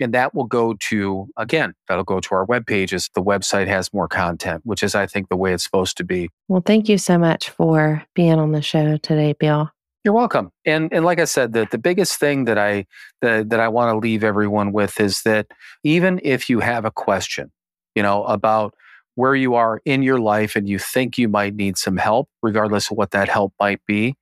And 0.00 0.12
that 0.14 0.34
will 0.34 0.46
go 0.46 0.74
to, 0.88 1.28
again, 1.36 1.74
that'll 1.86 2.02
go 2.02 2.18
to 2.18 2.34
our 2.34 2.44
web 2.44 2.66
pages. 2.66 3.08
The 3.14 3.22
website 3.22 3.68
has 3.68 3.92
more 3.92 4.08
content, 4.08 4.62
which 4.64 4.82
is, 4.82 4.94
I 4.94 5.06
think, 5.06 5.28
the 5.28 5.36
way 5.36 5.52
it's 5.52 5.62
supposed 5.62 5.96
to 5.98 6.04
be. 6.04 6.28
Well, 6.48 6.62
thank 6.64 6.88
you 6.88 6.98
so 6.98 7.18
much 7.18 7.50
for 7.50 8.02
being 8.14 8.34
on 8.34 8.50
the 8.50 8.62
show 8.62 8.96
today, 8.96 9.34
Bill. 9.38 9.70
You're 10.04 10.14
welcome. 10.14 10.50
And 10.64 10.92
and 10.92 11.04
like 11.04 11.20
I 11.20 11.26
said, 11.26 11.52
the, 11.52 11.68
the 11.70 11.78
biggest 11.78 12.18
thing 12.18 12.46
that 12.46 12.58
I 12.58 12.86
that, 13.20 13.50
that 13.50 13.60
I 13.60 13.68
want 13.68 13.94
to 13.94 13.98
leave 13.98 14.24
everyone 14.24 14.72
with 14.72 15.00
is 15.00 15.22
that 15.22 15.46
even 15.84 16.20
if 16.24 16.50
you 16.50 16.58
have 16.58 16.84
a 16.84 16.90
question, 16.90 17.52
you 17.94 18.02
know, 18.02 18.24
about 18.24 18.74
where 19.14 19.34
you 19.34 19.54
are 19.54 19.80
in 19.84 20.02
your 20.02 20.18
life 20.18 20.56
and 20.56 20.68
you 20.68 20.78
think 20.78 21.18
you 21.18 21.28
might 21.28 21.54
need 21.54 21.76
some 21.76 21.96
help, 21.96 22.28
regardless 22.42 22.90
of 22.90 22.96
what 22.96 23.10
that 23.10 23.28
help 23.28 23.52
might 23.60 23.80
be, 23.86 24.14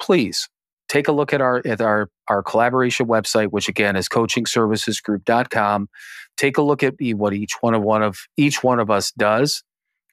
please 0.00 0.48
take 0.88 1.08
a 1.08 1.12
look 1.12 1.32
at 1.32 1.40
our 1.40 1.62
at 1.66 1.80
our 1.80 2.08
our 2.28 2.42
collaboration 2.42 3.06
website, 3.06 3.48
which 3.48 3.68
again 3.68 3.96
is 3.96 4.08
coachingservicesgroup.com. 4.08 5.88
Take 6.36 6.56
a 6.56 6.62
look 6.62 6.82
at 6.82 6.94
what 7.00 7.34
each 7.34 7.54
one 7.60 7.74
of 7.74 7.82
one 7.82 8.02
of 8.02 8.20
each 8.36 8.62
one 8.62 8.80
of 8.80 8.90
us 8.90 9.10
does 9.12 9.62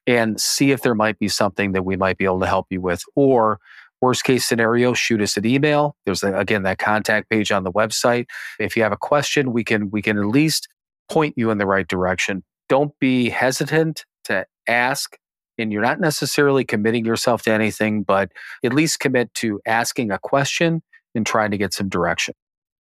and 0.08 0.39
see 0.39 0.71
if 0.71 0.82
there 0.82 0.95
might 0.95 1.17
be 1.17 1.28
something 1.28 1.71
that 1.71 1.84
we 1.84 1.95
might 1.95 2.17
be 2.17 2.26
able 2.26 2.39
to 2.39 2.45
help 2.45 2.67
you 2.69 2.82
with 2.82 3.04
or 3.15 3.60
Worst 4.02 4.24
case 4.24 4.45
scenario, 4.45 4.93
shoot 4.93 5.21
us 5.21 5.38
an 5.38 5.45
email. 5.45 5.95
There's 6.06 6.21
again 6.24 6.63
that 6.63 6.78
contact 6.78 7.30
page 7.30 7.52
on 7.52 7.63
the 7.63 7.71
website. 7.71 8.26
If 8.60 8.76
you 8.76 8.84
have 8.84 8.91
a 8.91 8.98
question, 8.98 9.54
we 9.54 9.63
can 9.63 9.89
we 9.89 10.02
can 10.02 10.17
at 10.19 10.26
least 10.26 10.67
point 11.10 11.34
you 11.38 11.50
in 11.50 11.58
the 11.58 11.65
right 11.65 11.88
direction. 11.88 12.43
Don't 12.67 12.91
be 13.00 13.30
hesitant 13.30 14.06
to 14.25 14.45
ask 14.67 15.17
and 15.57 15.71
you're 15.71 15.81
not 15.81 15.99
necessarily 15.99 16.65
committing 16.65 17.05
yourself 17.05 17.43
to 17.43 17.51
anything, 17.51 18.03
but 18.03 18.31
at 18.63 18.73
least 18.73 18.99
commit 18.99 19.33
to 19.35 19.59
asking 19.65 20.11
a 20.11 20.19
question 20.19 20.83
and 21.13 21.25
trying 21.25 21.51
to 21.51 21.57
get 21.57 21.73
some 21.73 21.89
direction. 21.89 22.33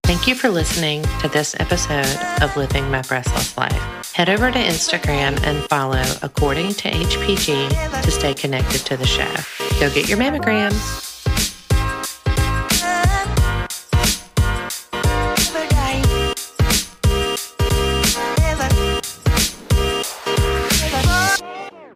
Thank 0.04 0.26
you 0.26 0.35
for 0.35 0.50
listening 0.50 1.02
to 1.20 1.28
this 1.28 1.59
episode 1.59 2.18
of 2.42 2.54
Living 2.57 2.90
My 2.90 3.00
Breastless 3.02 3.57
Life. 3.57 4.12
Head 4.12 4.28
over 4.28 4.50
to 4.50 4.59
Instagram 4.59 5.42
and 5.44 5.64
follow 5.64 6.02
According 6.22 6.74
to 6.74 6.90
HPG 6.90 8.02
to 8.02 8.11
stay 8.11 8.35
connected 8.35 8.80
to 8.87 8.96
the 8.96 9.07
show. 9.07 9.33
Go 9.80 9.92
get 9.92 10.09
your 10.09 10.18
mammograms. 10.18 11.04